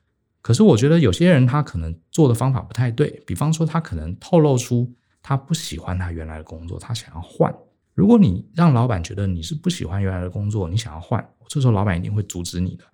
[0.47, 4.89] 可是我觉得有些人他可能做的方法不太对，比方说他可能透露出
[5.21, 7.53] 他不喜欢他原来的工作，他想要换。
[7.93, 12.85] 如果你让老板觉得你是不喜欢原来的工作，你想要换，这时候老板一定会阻止你的，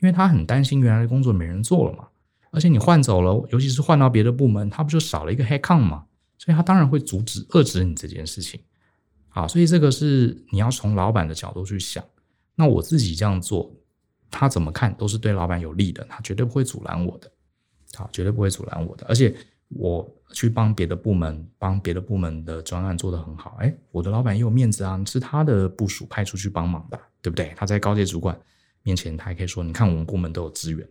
[0.00, 2.06] 因为他很担心原来的工作没人做了嘛。
[2.52, 6.04] 而且你换走了，尤其是换到别的部门，他不就少了一个 headcount 嘛？
[6.38, 8.60] 所以他当然会阻止遏制你这件事情。
[9.28, 12.04] 好，所以这个是你要从老板的角度去想。
[12.54, 13.74] 那我自己这样做，
[14.30, 17.30] 他怎么看都是对老板有利的，他绝对不会阻拦我的。
[17.94, 19.04] 好，绝对不会阻拦我的。
[19.06, 19.34] 而且
[19.68, 27.52] 我去帮别的部门，帮别的部门的专案做得很好，哎，我的老板也有面子啊，是他的部署派出去帮忙的，对不对？
[27.56, 28.38] 他在高阶主管
[28.82, 30.88] 面前，他还可以说：“你看，我们部门都有资源，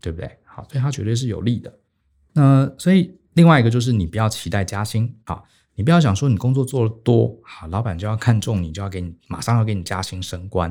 [0.00, 1.78] 对不对？”好，所以他绝对是有利的。
[2.34, 5.42] 那所以另外一个就是你不要期待加薪，啊。
[5.76, 10.70] 你不要想说你工作做得多，好，老板就要看重你，就要给你马上要给你加薪升官，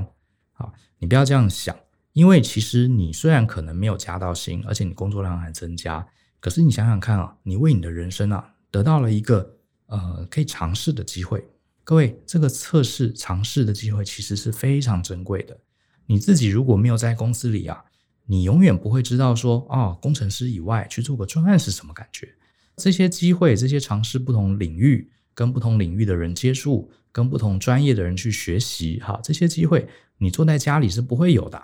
[0.54, 1.76] 啊，你不要这样想，
[2.14, 6.08] 因为其实你虽然可能没有加到薪，而且你工作量还增加，
[6.40, 11.46] 可是你想想看啊，你为你的人生啊得到了一个呃可以尝试的机会。
[11.84, 15.60] 各位，这个测试尝试的机会其实是非常珍贵的。
[16.06, 17.84] 你自己如果没有在公司里啊，
[18.26, 22.34] 你永远不会知道说哦，工程师以外去做个专案是什么感觉。
[22.78, 31.62] 这些机会，这些尝试不同领域，跟不同领域的人接触，跟不同专业的人去学习，哈，这些机会你坐在家里是不会有的，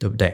[0.00, 0.28] 对不对？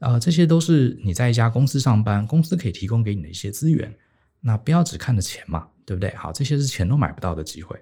[0.00, 3.94] 啊、呃，这些都是你在一家公司上班，公司可以提供给你的一些资源。
[4.40, 6.12] 那不要只看着钱嘛，对不对？
[6.16, 7.80] 好，这些是钱都买不到的机会。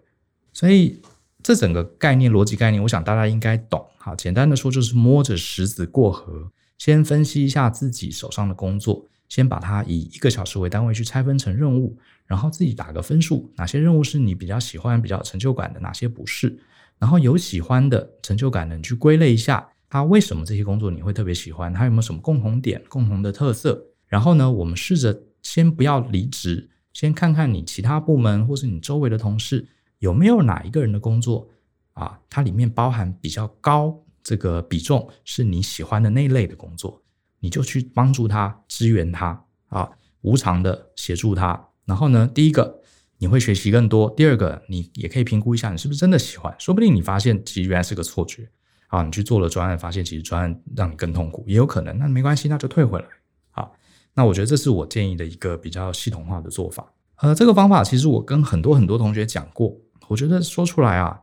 [0.53, 1.01] 所以
[1.43, 3.83] 这整个概念、逻辑概念，我想大家应该懂。
[3.97, 9.09] 好，简单的说就是摸着石子过河，先分析一下自己手上的工作。
[9.31, 16.59] 先把它以一个小时为单位去拆分成任务，然后自己打个分数，哪些任务是你比较喜欢、比较有成就感的，哪些不是。
[16.99, 21.75] 然后有喜欢的、成就感的，你去归类一下，他为什么这些工作你会特别喜欢？
[21.75, 23.89] 他有没有什么共同点、共同的特色？
[24.07, 31.49] 然后呢，我们试着先不要离职，先看看你其他部门或是你周围的同事有没有哪一个人的工作
[31.93, 37.03] 啊，它里面包含比较高这个比重是你喜欢的那类的工作。
[37.43, 41.69] 你就去帮助他、支援他啊，无偿的协助他。
[41.87, 42.83] 然后呢，第一个
[43.17, 46.55] 你会学习更多；第二个，你也可以评估一下你是不是真的喜欢。
[46.59, 48.49] 说不定你发现其实原来是个错觉
[48.91, 51.99] 啊，你去做了专案，发现其实专案让你更痛苦，也有可能。
[51.99, 53.07] 那没关系，那就退回来
[54.13, 56.85] 那我觉得这是我建议的一个比较系统化的做法。
[57.19, 59.75] 呃，这个方法其实我跟很多很多同学讲过，
[60.09, 61.19] 我觉得说出来啊，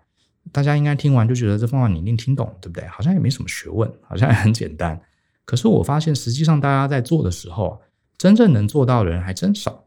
[0.54, 2.88] 大家应该听完就觉得这方法你一定听懂，对不对？
[2.88, 5.00] 好像也没什么学问，好像也很简单。
[5.44, 7.80] 可是我发现，实际上大家在做的时候，
[8.18, 9.84] 真正能做到的人还真少，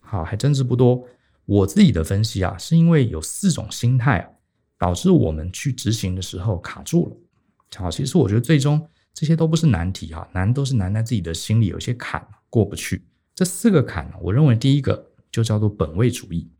[0.00, 1.06] 好，还真是不多。
[1.46, 4.36] 我自己的分析啊，是因为有四种心态，
[4.80, 7.16] 导致我们去执行的时候卡住了。
[7.76, 13.04] 好，其实我觉得最终这些都不是难题啊，难都是难在自己的心里有些坎过不去。
[13.34, 16.50] 这四个坎，我认为第一个就叫做本位主义。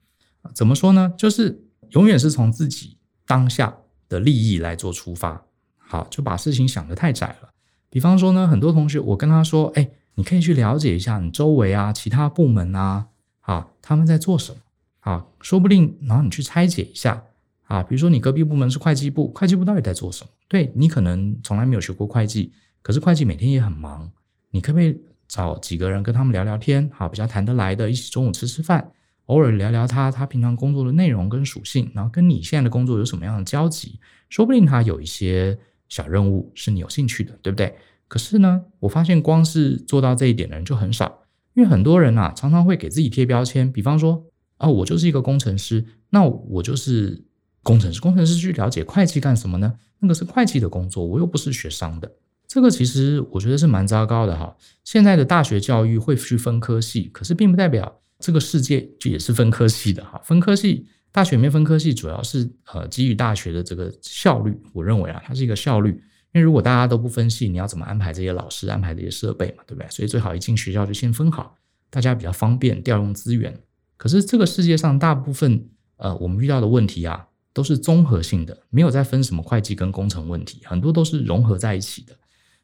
[0.55, 1.15] 怎么说呢？
[1.17, 3.75] 就是永远是从自己当下
[4.07, 5.43] 的利益来做出发，
[5.79, 7.49] 好，就把事情想得太窄了。
[7.89, 13.09] 比方说呢，很多同学，我跟他说：“哎，你可以去了解一下你周围啊，其他部门啊，
[13.41, 14.61] 啊，他们在做什么？
[15.01, 17.25] 啊，说不定，然后你去拆解一下
[17.71, 17.83] 啊。
[17.83, 20.31] 比如说，你隔壁部门是会计部，会计部到底在做什么？
[20.47, 22.53] 对，你可能从来没有学过会计，
[22.83, 24.11] 可是会计每天也很忙，
[24.51, 26.91] 你可不可以找几个人跟他们聊聊天？
[26.93, 28.93] 好，比较谈得来的，一起中午吃吃饭，
[29.27, 33.99] 偶尔聊聊他他平常工作的内容跟属性，然后跟你现在的工作有什么样的交集？
[34.29, 35.59] 说不定他有一些。”
[35.91, 37.75] 小任务是你有兴趣的，对不对？
[38.07, 44.25] 可是呢，我发现光是做到这一点的人就很少，因为很多人啊，常常会给自己贴标签，比方说，
[44.59, 47.25] 啊，我就是一个工程师，那我就是
[47.63, 48.01] 工程师。
[48.01, 49.75] 工程师去了解会计干什么呢？
[49.99, 52.11] 那个是会计的工作，我又不是学商的。
[52.47, 54.57] 这个其实我觉得是蛮糟糕的哈。
[54.85, 60.21] 现在的大学教育会去分科系，可是并不代表这个世界就也是分科系的哈。
[60.25, 60.87] 分科系。
[61.13, 64.57] 大学没分科系，主要是呃基于大学的这个效率。
[64.73, 65.91] 我认为啊，它是一个效率。
[66.33, 69.91] 因为如果大家都不分系，你要怎么安排这些老师、安排这些设备嘛，对不对？
[69.91, 71.57] 所以最好一进学校就先分好，
[71.91, 73.61] 大家比较方便调用资源。
[73.97, 82.17] 可是这个世界上大部分呃我们遇到的问题啊，都是综合性的，没有再分什么会计跟工程问题，很多都是融合在一起的。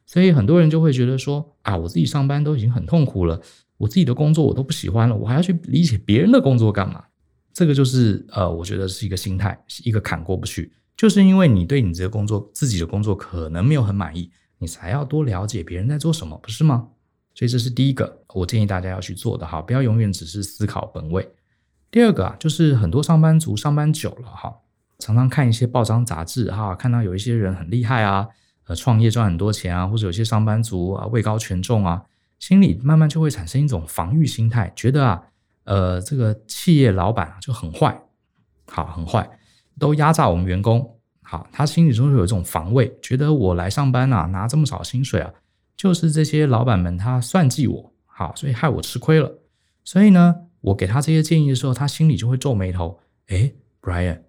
[0.04, 3.40] 所以很多人就会觉得说啊，我自己上班都已经很痛苦了，
[3.76, 7.04] 我自己的工作我都不喜欢了，我还要去理解别人的工作干嘛？
[7.52, 16.88] 这个就是呃，我觉得是一个心态，是一个坎过不去，就是因为你对你这个工作、自己的工作可能没有很满意，你才要多了解别人在做什么，不是吗？
[17.34, 21.28] 所以这是第一个，我建议大家要去做的哈，不要永远只是思考本位。
[21.90, 24.54] 第二个啊，就是很多上班族上班久了哈，
[24.98, 28.28] 常常看一些报章杂志哈，看到有一些人很厉害啊，
[28.66, 32.02] 呃，创业赚很多钱啊，或者有些上班族啊位高权重啊，
[32.38, 35.22] 心里慢慢就会产生一种防御心态，觉得啊。
[35.64, 38.00] 呃，这个企业老板就很坏，
[38.68, 39.28] 好，很坏，
[39.80, 40.96] 都压榨我们员工。
[41.22, 45.28] 好，他心里中有一种防卫，觉得我来上班啊，拿这么少薪水啊，
[45.76, 49.40] 就是这些老板们他算计我，好，所以害我吃亏了。
[49.82, 53.00] 所以呢，我给他这些建议的时候，他心里就会皱眉头。
[53.26, 54.20] 诶，Brian，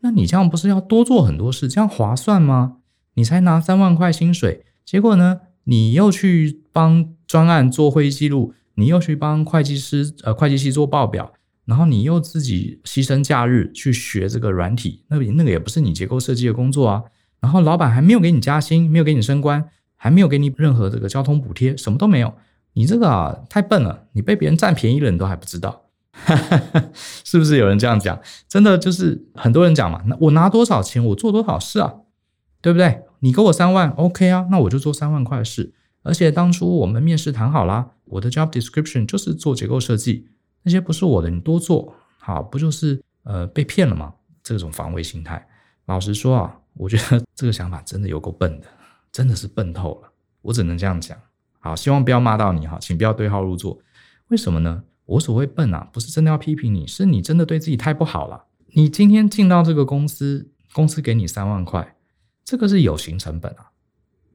[0.00, 2.78] 那你这样不是要多做很多事，这样划算吗？
[3.14, 8.54] 你才拿三万块薪水，结果呢，你又去帮专案做会议记录。
[8.76, 11.34] 你又去帮会计师呃会计系做报表，
[11.66, 17.02] 然后你又自己牺牲假日去学这个软体，那那个也不是你结构设计的工作啊。
[17.40, 22.32] 然后老板还没有给你加薪，没有给你升官，还没有给你任何这个交通补贴，什么都没有。
[22.72, 25.89] 你这个啊太笨了，你被别人占便宜了，你都还不知道，
[26.24, 26.36] 哈
[26.72, 26.90] 哈
[27.24, 28.20] 是不是有人这样讲？
[28.48, 31.94] 真的就是很多人讲嘛，那我拿多少钱，我做多少事啊，
[32.60, 33.02] 对不对？
[33.20, 35.74] 你给我三万，OK 啊，那我就做三万块的事。
[36.02, 40.26] 而且当初我们面试谈好了，我的 job description 就是做结构设计，
[40.62, 44.14] 那些不是我的，你多做好，不就是呃被骗了吗？
[44.42, 45.46] 这种防卫心态，
[45.84, 48.66] 老实说啊，我觉得这个想法真的有够笨的，
[49.12, 51.16] 真的是笨透了，我只能这样讲。
[51.58, 53.78] 好，希望不要骂到你哈，请不要对号入座。
[54.28, 54.82] 为什么呢？
[55.10, 58.44] 我所谓笨啊，不是真的要批评你，是你真的对自己太不好了。
[58.74, 61.96] 你今天进到这个公司，公司给你三万块，
[62.44, 63.72] 这个是有形成本啊。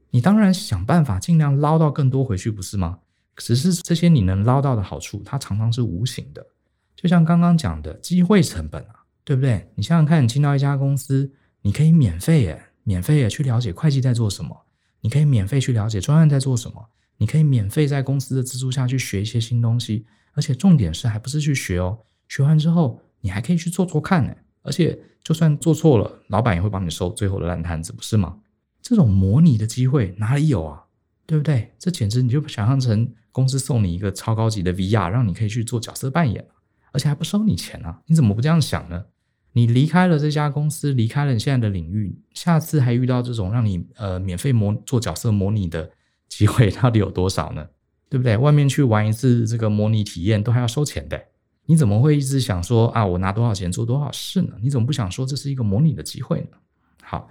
[0.09, 2.99] 你当然想办法尽量捞到更多回去，不是吗？
[3.37, 6.45] 只是这些你能捞到的好处，它常常是无形的。
[6.93, 9.69] 就像刚刚讲的机会成本啊，对不对？
[9.75, 14.65] 你想想看，你进到一家公司，你可以免费耶，免费耶去了解会计在做什么，
[14.99, 20.05] 你可以免费去了解专案在做什么，你可以免费在公司的资助下去学一些新东西，
[20.35, 28.37] 而且重点是还不是去学哦，学完之后你还可以去做做看呢，而且就算做错了，老板也会帮你收最后的烂摊子，不是吗？
[28.81, 30.83] 这种模拟的机会哪里有啊？
[31.25, 31.71] 对不对？
[31.79, 36.45] 这简直你就想象成公司送你一个超高级的 VR，让你可以去做角色扮演，
[36.91, 38.01] 而且还不收你钱啊！
[38.05, 39.05] 你怎么不这样想呢？
[39.53, 45.89] 你离开了这家公司，离开了你现在的领域，下次还遇到这种让你呃免费模做角色模拟的
[46.27, 47.65] 机会，到底有多少呢？
[48.09, 48.37] 对不对？
[48.37, 51.21] 外面去玩一次这个模拟体验都还要收钱的，
[51.65, 54.53] 你怎么会一直想说啊，我拿多少钱做多少事呢？
[54.61, 56.57] 你怎么不想说这是一个模拟的机会呢？
[57.03, 57.29] 好。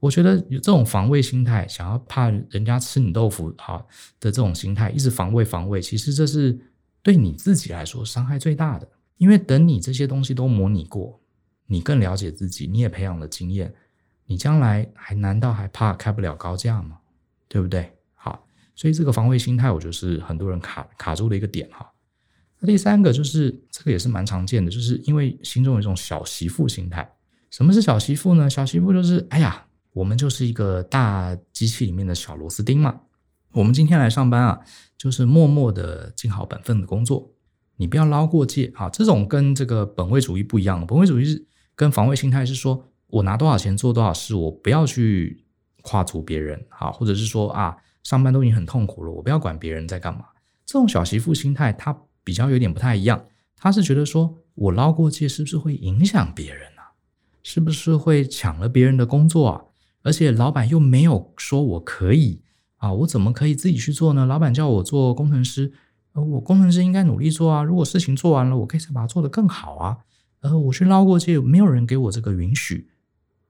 [0.00, 3.78] 我觉得有这种防卫心态，想要怕人家吃你豆腐好
[4.20, 6.56] 的这种心态，一直防卫防卫，其实这是
[7.02, 8.88] 对你自己来说伤害最大的。
[9.16, 11.20] 因为等你这些东西都模拟过，
[11.66, 13.74] 你更了解自己，你也培养了经验，
[14.24, 16.98] 你将来还难道还怕开不了高价吗？
[17.48, 17.90] 对不对？
[18.78, 21.92] 所以这个防卫心态，我觉得是很多人卡卡住的一个点哈。
[22.60, 27.16] 那第三个就是这个也是蛮常见的，就是因为心中有一种小媳妇心态。
[27.50, 28.48] 什么是小媳妇呢？
[28.48, 29.66] 小媳妇就是哎呀。
[29.94, 33.00] 我们就是一个大机器里面的小螺丝钉嘛。
[33.50, 34.60] 我们今天来上班啊，
[34.96, 37.32] 就是默默的尽好本分的工作，
[37.78, 38.88] 你不要捞过界啊。
[38.90, 45.44] 这种跟这个本位主义不一样，本位主义是跟防卫心态是说，我拿多少钱做多少事，我不要去
[45.82, 47.76] 跨足别人啊，或者是说啊，
[48.08, 50.24] 上班都已经很痛苦了，我不要管别人在干嘛。
[50.64, 51.94] 这种小媳妇心态，她
[52.24, 53.22] 比较有点不太一样，
[53.54, 56.96] 他是觉得说我捞过界是不是会影响别人啊？
[57.42, 59.64] 是不是会抢了别人的工作啊？
[60.04, 62.40] 而且老板又没有说我可以
[62.78, 64.24] 啊，我怎么可以自己去做呢？
[64.24, 65.70] 老板叫我做工程师，
[66.12, 67.62] 呃，我工程师应该努力做啊。
[67.62, 69.98] 如果事情做完了，我可以再把它做得更好啊。
[70.40, 72.88] 呃，我去捞过界，没有人给我这个允许，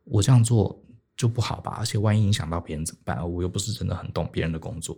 [0.03, 0.83] 我这样做
[1.19, 1.77] 就不好吧？
[1.79, 3.31] 而且万一影响到别人怎么办？
[3.31, 4.97] 我又不是真的很懂别人的工作。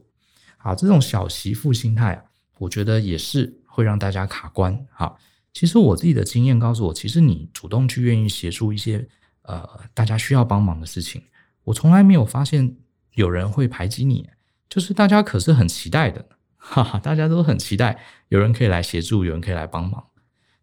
[0.59, 2.23] 好，这种小媳妇心态啊，
[2.59, 4.87] 我觉得也是会让大家卡关。
[4.93, 5.19] 好，
[5.55, 9.09] 其实我自己的经验告诉我，其实你主动去愿意协助一些
[9.43, 11.23] 呃大家需要帮忙的事情。
[11.65, 12.77] 我从来没有发现
[13.15, 14.29] 有人会排挤你，
[14.69, 16.27] 就是大家可是很期待的，
[16.59, 17.99] 哈哈，大家都很期待
[18.29, 20.05] 有人可以来协助，有人可以来帮忙。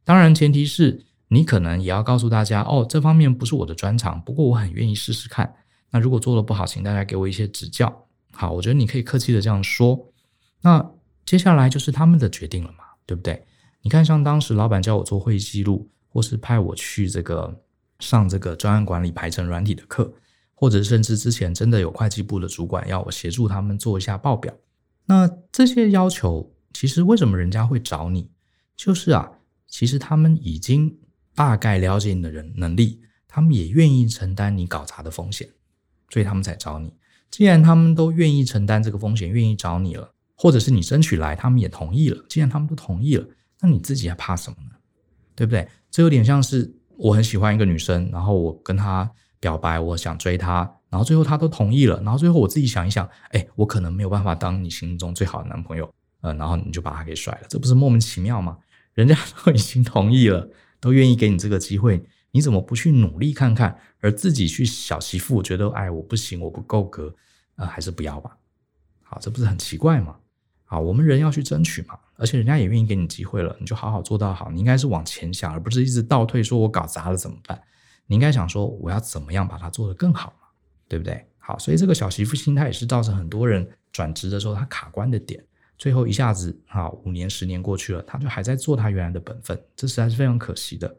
[0.04, 5.56] 当然，前提是你可能也要告诉大家，哦，这方面不是我的专长，不过我很愿意试试看。
[5.92, 8.08] 那如果做得不好，请大家给我一些指教。
[8.32, 10.12] 好，我觉得你可以客气的这样说。
[10.62, 10.92] 那
[11.26, 13.46] 接下来就是他们的决定了嘛，对不对？
[13.82, 17.62] 你看，像当时老板叫我做会议记录，或是派我去这个
[18.00, 20.14] 上这个专案管理排程软体的课。
[20.60, 24.52] 或者甚至之前真的有会计部的主管要我协助他们做一下报表，
[25.06, 28.32] 那这些要求其实为什么人家会找你？
[28.76, 29.34] 就是啊，
[29.68, 30.98] 其实他们已经
[31.38, 35.48] 大概了解你的人能力，他们也愿意承担你搞砸的风险，
[36.10, 36.92] 所以他们才找你。
[37.30, 42.26] 既然他们都愿意承担这个风险，愿意找你了，或者是你争取来，他们也同意了。
[42.28, 43.26] 既然他们都同意了，
[43.62, 44.72] 那你自己还怕什么呢？
[45.36, 45.68] 对不对？
[45.92, 49.10] 这有点像是我很喜欢一个女生，然后我跟她。
[49.40, 55.88] 表白，我想追她，然后最后她都同意了，然后最后我自己想一想，哎，我可能没有办法当你心中最好的男朋友，
[56.22, 58.58] 呃，然后你就把她给甩了，这不是莫名其妙吗？
[58.96, 59.16] 人家
[59.46, 60.50] 都已经同意了，
[60.80, 67.16] 都愿意给你这个机会，你怎么不去努力看看，而自己去小媳妇觉得，哎，我不行，我不够格，
[67.56, 68.38] 呃，还是不要吧。
[69.04, 70.18] 好，这不是很奇怪吗？
[70.66, 77.62] 好，我们人要去争取嘛，而且人家也愿意给你机会了，你就好好做到好，你应该是往前想，而不是一直倒退，说我搞砸了怎么办？
[78.06, 80.48] 你应该想说，我要怎么样把它做得更好嘛，
[80.88, 81.26] 对不对？
[81.38, 85.44] 好，所以这个小媳妇心态也是造成很多人转职的时候他卡关的点。
[85.78, 90.98] 最后一下子，啊，五年、十年过去了，他就还在做他原来的本分，这实在是非常可惜的。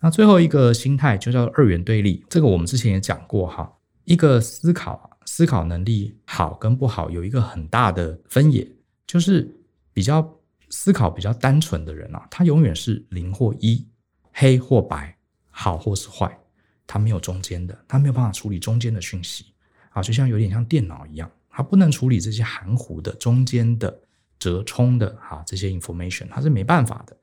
[0.00, 3.72] 那最后一个心态就叫二元对立，这个我们之前也讲过哈。
[4.04, 8.66] 一个思考思考能力好跟不好有一个很大的分野，
[9.06, 9.52] 就是
[9.92, 10.38] 比较
[10.70, 13.86] 思考比较单纯的人啊，他永远是零或一，
[14.32, 15.12] 黑或白。
[15.58, 16.38] 好或是坏，
[16.86, 19.46] 他没有中间的，他没有办法处理中间的讯息，
[19.88, 24.02] 啊，就像有点像电脑一样，它不能处理这些含糊的中间的
[24.38, 27.16] 折冲的哈这些 information，它是没办法的。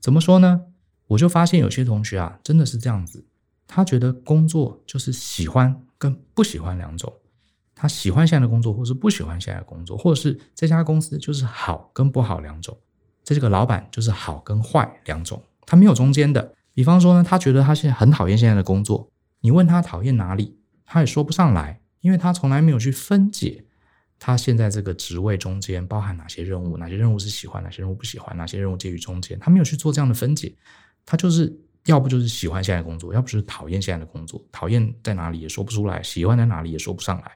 [0.00, 0.62] 怎么说呢？
[1.06, 3.24] 我就发现有些同学啊，真的是这样子，
[3.68, 7.12] 他觉得工作就是喜欢跟不喜欢两种，
[7.72, 12.76] 他喜欢现在的工作，或是不喜欢现在的工作，或者是这家公司就是好跟不好两种，
[13.22, 16.52] 这个老板就是好跟坏两种，他没有中间的。
[16.74, 19.08] 比方说呢，他觉得他现在很讨厌现在的工作，
[19.40, 23.64] 你问他讨厌哪里，他也说不上来，因为他从来没有去分解
[24.18, 30.54] 他现在这个职位中间包含哪些任务，哪些任务是喜欢，哪些任务不喜欢，哪些任务介于中间，他没有去做这样的分解，
[31.06, 31.56] 他就是
[31.86, 37.30] 要不就是喜欢现在工作，要不就是讨厌现在的工作，讨厌在哪里也说不出来，喜欢在哪里也说不上来，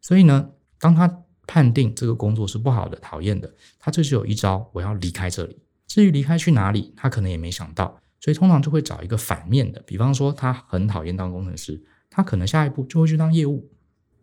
[0.00, 5.58] 所以呢，当他判定这个工作是不好的、讨厌的，他就是有一招，我要离开这里。
[5.86, 8.00] 至于离开去哪里，他可能也没想到。
[8.18, 11.80] 所以通常就会找一个反面的，比方说他很讨厌当工程师，
[12.10, 13.64] 他可能下一步就会去当业务；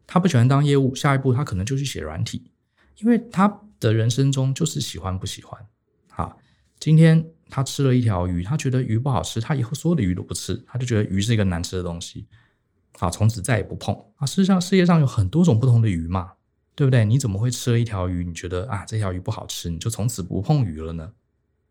[0.06, 2.51] 他不喜欢当业务，下一步他可能就去写软体，
[2.97, 5.66] 因为他的人生中就是喜欢不喜欢。
[6.16, 6.36] 啊，
[6.80, 12.28] 今天他吃了一条鱼，他觉得鱼不好吃，他以后所有的鱼都不吃，他就觉得鱼是一个难吃的东西。
[12.99, 13.95] 好，从此再也不碰。
[14.18, 16.34] 啊，事实上世界上有很多种不同的鱼嘛，
[16.76, 17.04] 对不对？
[17.06, 21.14] 你怎么会吃了一条鱼，你觉得啊这条鱼不好吃，你就从此不碰鱼了呢？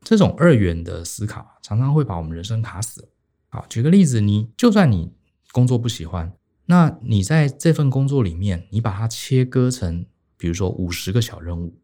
[0.00, 3.08] 这种二元的思考常常会把我们人生卡死。
[3.50, 5.12] 好，举个例子，你就算你
[5.52, 6.32] 工作不喜欢，
[6.66, 10.06] 那你在这份工作里面，你把它切割成，
[10.36, 11.78] 比如说五十个小任务，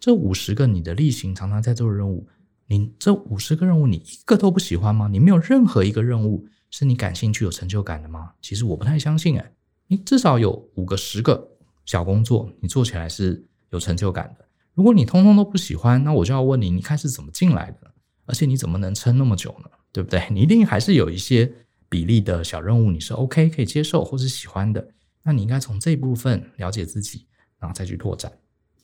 [0.00, 2.26] 这五十个你的例行常常在做的任务，
[2.66, 5.08] 你这五十个任务你一个都不喜欢吗？
[5.08, 8.32] 你没有任何一个任务是你感兴趣、有成就感的吗？
[8.40, 9.52] 其实我不太相信诶，
[9.88, 11.50] 你至少有五个、十个
[11.84, 14.44] 小工作，你做起来是有成就感的。
[14.72, 17.92] 如果你通通都不喜欢，那我就要问你，你开始怎么进来的？
[18.26, 19.70] 而且你怎么能撑那么久呢？
[19.92, 20.26] 对不对？
[20.30, 21.52] 你一定还是有一些
[21.94, 24.84] 比例的小任务你是 OK 可以接受或是喜欢的。
[25.22, 27.24] 那你应该从这一部分了解自己，
[27.60, 28.32] 然后再去拓展。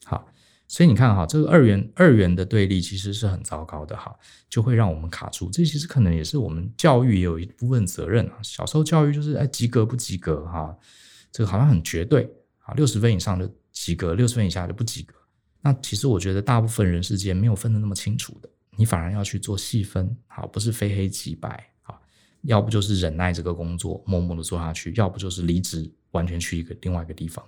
[0.04, 0.28] 好，
[0.68, 4.16] 所以你看哈，这个二元二元的对立其实是很糟糕的哈，
[4.48, 5.50] 就会让我们卡住。
[5.50, 8.38] 这其实可能也是我们教育也有一部分责任啊。
[8.44, 10.72] 小时候教育就是哎及格不及格哈，
[11.32, 15.16] 这个好像很绝对啊，六十分以上就及格，六十分以下就不及格。
[15.60, 21.68] 那其实我觉得大部分人世间没有分得那么清楚的，你反而要去做细分，好，不是非黑即白，
[22.42, 27.44] 要不就是忍耐这个工作，默默的做下去，要不就是离职，完全去一个另外一个地方。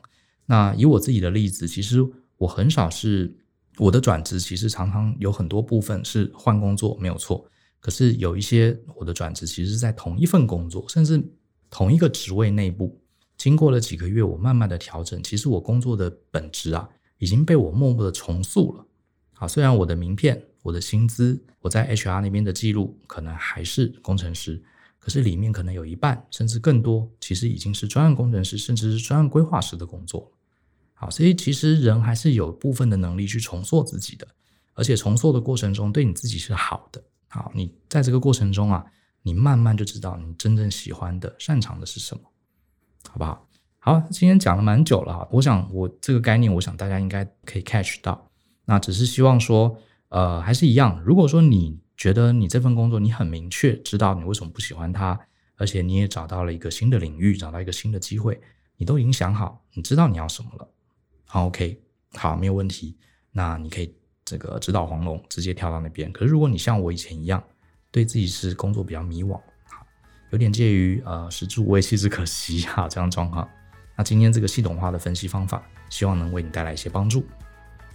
[0.46, 2.04] 那以我自己的例子，其实
[2.36, 3.34] 我很少是
[3.78, 7.48] 我的转职，其实常常有很多部分是换工作，没有错。
[7.80, 11.22] 可是有一些我的转职，其实是在同一份工作，甚至
[11.70, 13.00] 同一个职位内部，
[13.36, 16.88] 经过了几个月，我慢慢的调整，其实我工作的本质啊。
[17.18, 18.84] 已经被我默默的重塑了。
[19.32, 24.60] 好，虽然我的名片、我的薪资、我在 HR 那边的记录可能还是工程师，
[25.04, 30.30] 可是里面可能有一半甚至更多，其实已经是专案工程师，甚至是专案规划师的工作。
[30.94, 34.28] 好，所以其实人还是有部分的能力去重塑自己的，
[34.74, 37.02] 而且重塑的过程中对你自己是好的。
[37.26, 38.86] 好，你在这个过程中啊，
[39.22, 42.22] 你慢慢就知道你真正喜欢的、擅长的是什么，
[43.10, 43.48] 好不好？
[43.80, 48.30] 好，今天讲了蛮久了，我想我这个概念，我想大家应该可以 catch 到。
[48.66, 49.76] 那只是希望说，
[50.10, 51.02] 呃，还是一样。
[51.02, 55.16] 如果说你觉得你这份工作你很明确知道你为什么不喜欢它，
[55.54, 58.40] 而且你也找到了一个新的领域，找到一个新的机会，
[58.76, 60.68] 你都已经想好，你知道你要什么了。
[61.26, 61.80] 好，OK，
[62.14, 62.98] 好，没有问题。
[63.30, 63.94] 那你可以
[64.24, 66.10] 这个直捣黄龙，直接跳到那边。
[66.10, 67.40] 可是如果你像我以前一样，
[67.92, 69.40] 对自己是工作比较迷惘，
[70.32, 73.48] 有点介于呃食之无味，弃之可惜哈这样状况。
[73.96, 77.24] 那今天这个系统化的分析方法，希望能为你带来一些帮助。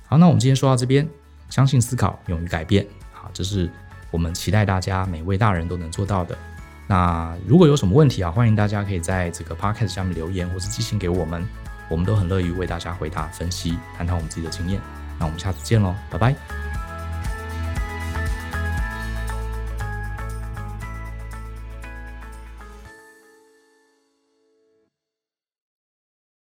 [0.06, 1.06] 好，那我们今天说到这边，
[1.50, 2.88] 相信思考，勇于改变。
[3.12, 3.70] 好，这是
[4.12, 6.38] 我们期待大家每位大人都能做到的。
[6.88, 11.46] 那如果有什么问题啊，欢迎大家可以在这个 podcast 下面留言，或是寄信给我们，
[11.90, 14.80] 我们都很乐于为大家回答、分析、谈谈我们自己的经验。
[15.20, 16.67] 那我们下次见喽，拜拜。